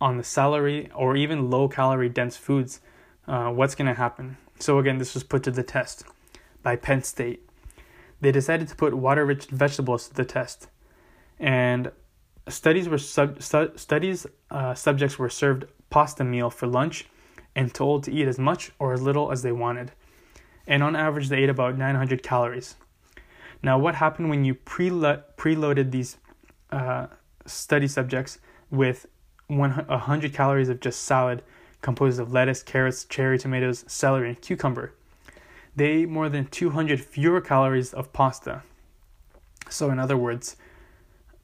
on 0.00 0.16
the 0.16 0.24
celery 0.24 0.90
or 0.94 1.16
even 1.16 1.50
low 1.50 1.68
calorie 1.68 2.08
dense 2.08 2.36
foods, 2.36 2.80
uh, 3.26 3.50
what's 3.50 3.74
going 3.74 3.88
to 3.88 3.94
happen? 3.94 4.36
So 4.60 4.78
again, 4.78 4.98
this 4.98 5.14
was 5.14 5.24
put 5.24 5.42
to 5.44 5.50
the 5.50 5.64
test 5.64 6.04
by 6.62 6.76
Penn 6.76 7.02
State. 7.02 7.48
They 8.20 8.32
decided 8.32 8.68
to 8.68 8.76
put 8.76 8.94
water-rich 8.94 9.46
vegetables 9.46 10.08
to 10.08 10.14
the 10.14 10.24
test, 10.24 10.68
and 11.38 11.90
studies 12.48 12.88
were 12.88 12.98
sub, 12.98 13.42
stu- 13.42 13.72
studies 13.76 14.26
uh, 14.50 14.74
subjects 14.74 15.18
were 15.18 15.28
served 15.28 15.64
pasta 15.90 16.24
meal 16.24 16.50
for 16.50 16.66
lunch 16.66 17.06
and 17.54 17.72
told 17.74 18.04
to 18.04 18.12
eat 18.12 18.26
as 18.26 18.38
much 18.38 18.72
or 18.78 18.92
as 18.92 19.02
little 19.02 19.30
as 19.30 19.42
they 19.42 19.52
wanted. 19.52 19.92
And 20.66 20.82
on 20.82 20.96
average 20.96 21.28
they 21.28 21.42
ate 21.42 21.50
about 21.50 21.76
900 21.76 22.22
calories. 22.22 22.76
Now 23.62 23.78
what 23.78 23.96
happened 23.96 24.30
when 24.30 24.44
you 24.44 24.54
pre- 24.54 24.90
preloaded 24.90 25.90
these 25.90 26.16
uh, 26.70 27.08
study 27.44 27.88
subjects 27.88 28.38
with 28.70 29.06
100 29.48 30.32
calories 30.32 30.68
of 30.68 30.80
just 30.80 31.02
salad 31.02 31.42
composed 31.82 32.20
of 32.20 32.32
lettuce 32.32 32.62
carrots 32.62 33.04
cherry 33.04 33.38
tomatoes 33.38 33.84
celery 33.86 34.28
and 34.28 34.40
cucumber 34.40 34.94
they 35.74 35.86
ate 35.86 36.08
more 36.08 36.28
than 36.28 36.46
200 36.46 37.00
fewer 37.00 37.40
calories 37.40 37.92
of 37.92 38.12
pasta 38.12 38.62
so 39.68 39.90
in 39.90 39.98
other 39.98 40.16
words 40.16 40.56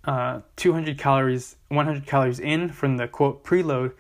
uh, 0.09 0.41
200 0.57 0.97
calories, 0.97 1.57
100 1.69 2.07
calories 2.07 2.41
in 2.41 2.71
from 2.71 2.97
the 2.97 3.07
quote 3.07 3.45
preload, 3.45 3.93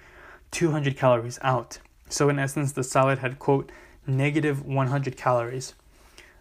200 0.52 0.96
calories 0.96 1.38
out. 1.42 1.80
So 2.08 2.30
in 2.30 2.38
essence, 2.38 2.72
the 2.72 2.82
salad 2.82 3.18
had 3.18 3.38
quote 3.38 3.70
negative 4.06 4.64
100 4.64 5.18
calories. 5.18 5.74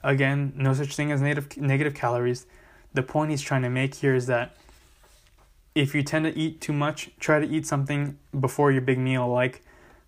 Again, 0.03 0.53
no 0.55 0.73
such 0.73 0.95
thing 0.95 1.11
as 1.11 1.21
negative 1.21 1.57
negative 1.57 1.93
calories. 1.93 2.45
The 2.93 3.03
point 3.03 3.31
he's 3.31 3.41
trying 3.41 3.63
to 3.63 3.69
make 3.69 3.95
here 3.95 4.15
is 4.15 4.27
that 4.27 4.55
if 5.75 5.93
you 5.93 6.01
tend 6.01 6.23
to 6.23 6.37
eat 6.37 6.61
too 6.61 6.71
much, 6.71 7.11
try 7.19 7.39
to 7.39 7.45
eat 7.45 7.67
something 7.67 8.17
before 8.39 8.71
your 8.71 8.81
big 8.81 8.97
meal, 8.97 9.27
like 9.27 9.65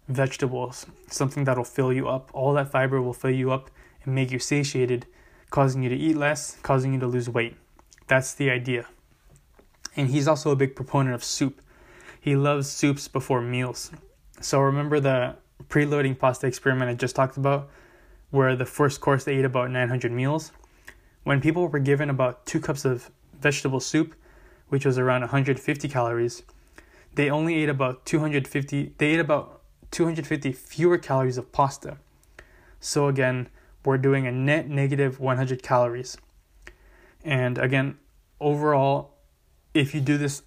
vegetables, 0.09 0.85
something 1.07 1.45
that'll 1.45 1.63
fill 1.63 1.93
you 1.93 2.09
up. 2.09 2.29
All 2.33 2.53
that 2.53 2.71
fiber 2.71 3.01
will 3.01 3.13
fill 3.13 3.31
you 3.31 3.51
up 3.51 3.71
and 4.03 4.13
make 4.13 4.31
you 4.31 4.39
satiated, 4.39 5.05
causing 5.49 5.83
you 5.83 5.89
to 5.89 5.95
eat 5.95 6.17
less, 6.17 6.57
causing 6.61 6.93
you 6.93 6.99
to 6.99 7.07
lose 7.07 7.29
weight. 7.29 7.55
That's 8.07 8.33
the 8.33 8.49
idea 8.49 8.87
and 9.99 10.09
he's 10.09 10.27
also 10.27 10.51
a 10.51 10.55
big 10.55 10.75
proponent 10.75 11.13
of 11.13 11.23
soup. 11.23 11.61
He 12.21 12.35
loves 12.35 12.69
soups 12.69 13.07
before 13.07 13.41
meals. 13.41 13.91
So 14.39 14.59
remember 14.61 14.99
the 14.99 15.35
preloading 15.67 16.17
pasta 16.17 16.47
experiment 16.47 16.89
I 16.89 16.93
just 16.93 17.15
talked 17.15 17.37
about, 17.37 17.69
where 18.31 18.55
the 18.55 18.65
first 18.65 19.01
course 19.01 19.23
they 19.23 19.35
ate 19.35 19.45
about 19.45 19.71
900 19.71 20.11
meals? 20.11 20.51
When 21.23 21.41
people 21.41 21.67
were 21.67 21.79
given 21.79 22.09
about 22.09 22.45
two 22.45 22.59
cups 22.59 22.85
of 22.85 23.11
vegetable 23.41 23.79
soup, 23.79 24.15
which 24.69 24.85
was 24.85 24.97
around 24.97 25.21
150 25.21 25.89
calories, 25.89 26.43
they 27.15 27.29
only 27.29 27.55
ate 27.55 27.69
about 27.69 28.05
250. 28.05 28.93
They 28.97 29.07
ate 29.07 29.19
about 29.19 29.58
250 29.91 30.51
fewer 30.51 30.97
calories 30.97 31.37
of 31.37 31.51
pasta. 31.51 31.97
So 32.79 33.07
again, 33.07 33.49
we're 33.85 33.97
doing 33.97 34.27
a 34.27 34.31
net 34.31 34.69
negative 34.69 35.19
100 35.19 35.63
calories. 35.63 36.17
And 37.23 37.57
again, 37.57 37.97
overall, 38.39 39.11
if 39.73 39.93
you 39.93 40.01
do 40.01 40.17
this 40.17 40.43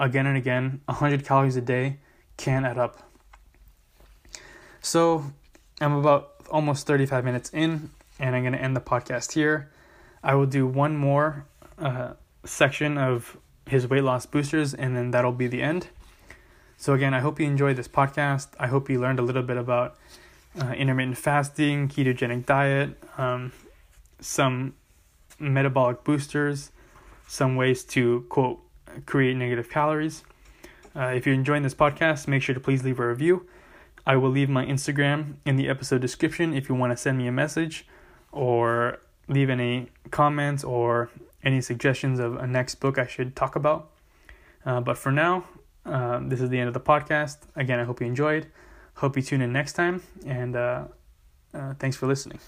again 0.00 0.26
and 0.26 0.36
again, 0.36 0.80
100 0.86 1.24
calories 1.24 1.56
a 1.56 1.60
day 1.60 1.98
can 2.36 2.64
add 2.64 2.78
up. 2.78 3.10
So 4.80 5.24
I'm 5.80 5.92
about 5.92 6.34
almost 6.50 6.86
35 6.86 7.24
minutes 7.24 7.50
in, 7.52 7.90
and 8.18 8.36
I'm 8.36 8.42
going 8.42 8.52
to 8.52 8.60
end 8.60 8.76
the 8.76 8.80
podcast 8.80 9.32
here. 9.32 9.70
I 10.22 10.34
will 10.34 10.46
do 10.46 10.66
one 10.66 10.96
more 10.96 11.46
uh, 11.78 12.12
section 12.44 12.98
of 12.98 13.36
his 13.66 13.88
weight 13.88 14.04
loss 14.04 14.26
boosters, 14.26 14.74
and 14.74 14.96
then 14.96 15.10
that'll 15.10 15.32
be 15.32 15.46
the 15.46 15.62
end. 15.62 15.88
So, 16.84 16.92
again, 16.92 17.14
I 17.14 17.20
hope 17.20 17.40
you 17.40 17.46
enjoyed 17.46 17.76
this 17.76 17.88
podcast. 17.88 18.48
I 18.60 18.66
hope 18.66 18.90
you 18.90 19.00
learned 19.00 19.18
a 19.18 19.22
little 19.22 19.42
bit 19.42 19.56
about 19.56 19.96
uh, 20.60 20.72
intermittent 20.72 21.16
fasting, 21.16 21.88
ketogenic 21.88 22.44
diet, 22.44 23.02
um, 23.16 23.52
some 24.20 24.74
metabolic 25.38 26.04
boosters, 26.04 26.72
some 27.26 27.56
ways 27.56 27.84
to 27.84 28.26
quote 28.28 28.60
create 29.06 29.34
negative 29.34 29.70
calories. 29.70 30.24
Uh, 30.94 31.06
if 31.06 31.24
you're 31.24 31.34
enjoying 31.34 31.62
this 31.62 31.72
podcast, 31.72 32.28
make 32.28 32.42
sure 32.42 32.54
to 32.54 32.60
please 32.60 32.84
leave 32.84 33.00
a 33.00 33.08
review. 33.08 33.46
I 34.06 34.16
will 34.16 34.28
leave 34.28 34.50
my 34.50 34.66
Instagram 34.66 35.36
in 35.46 35.56
the 35.56 35.70
episode 35.70 36.02
description 36.02 36.52
if 36.52 36.68
you 36.68 36.74
want 36.74 36.92
to 36.92 36.98
send 36.98 37.16
me 37.16 37.26
a 37.26 37.32
message 37.32 37.86
or 38.30 39.00
leave 39.26 39.48
any 39.48 39.88
comments 40.10 40.62
or 40.62 41.08
any 41.42 41.62
suggestions 41.62 42.18
of 42.18 42.36
a 42.36 42.46
next 42.46 42.74
book 42.74 42.98
I 42.98 43.06
should 43.06 43.34
talk 43.34 43.56
about. 43.56 43.88
Uh, 44.66 44.82
but 44.82 44.98
for 44.98 45.10
now, 45.10 45.44
uh, 45.86 46.20
this 46.22 46.40
is 46.40 46.50
the 46.50 46.58
end 46.58 46.68
of 46.68 46.74
the 46.74 46.80
podcast. 46.80 47.38
Again, 47.56 47.78
I 47.78 47.84
hope 47.84 48.00
you 48.00 48.06
enjoyed. 48.06 48.46
Hope 48.96 49.16
you 49.16 49.22
tune 49.22 49.40
in 49.40 49.52
next 49.52 49.72
time, 49.72 50.02
and 50.24 50.54
uh, 50.56 50.84
uh 51.52 51.74
thanks 51.78 51.96
for 51.96 52.06
listening. 52.06 52.38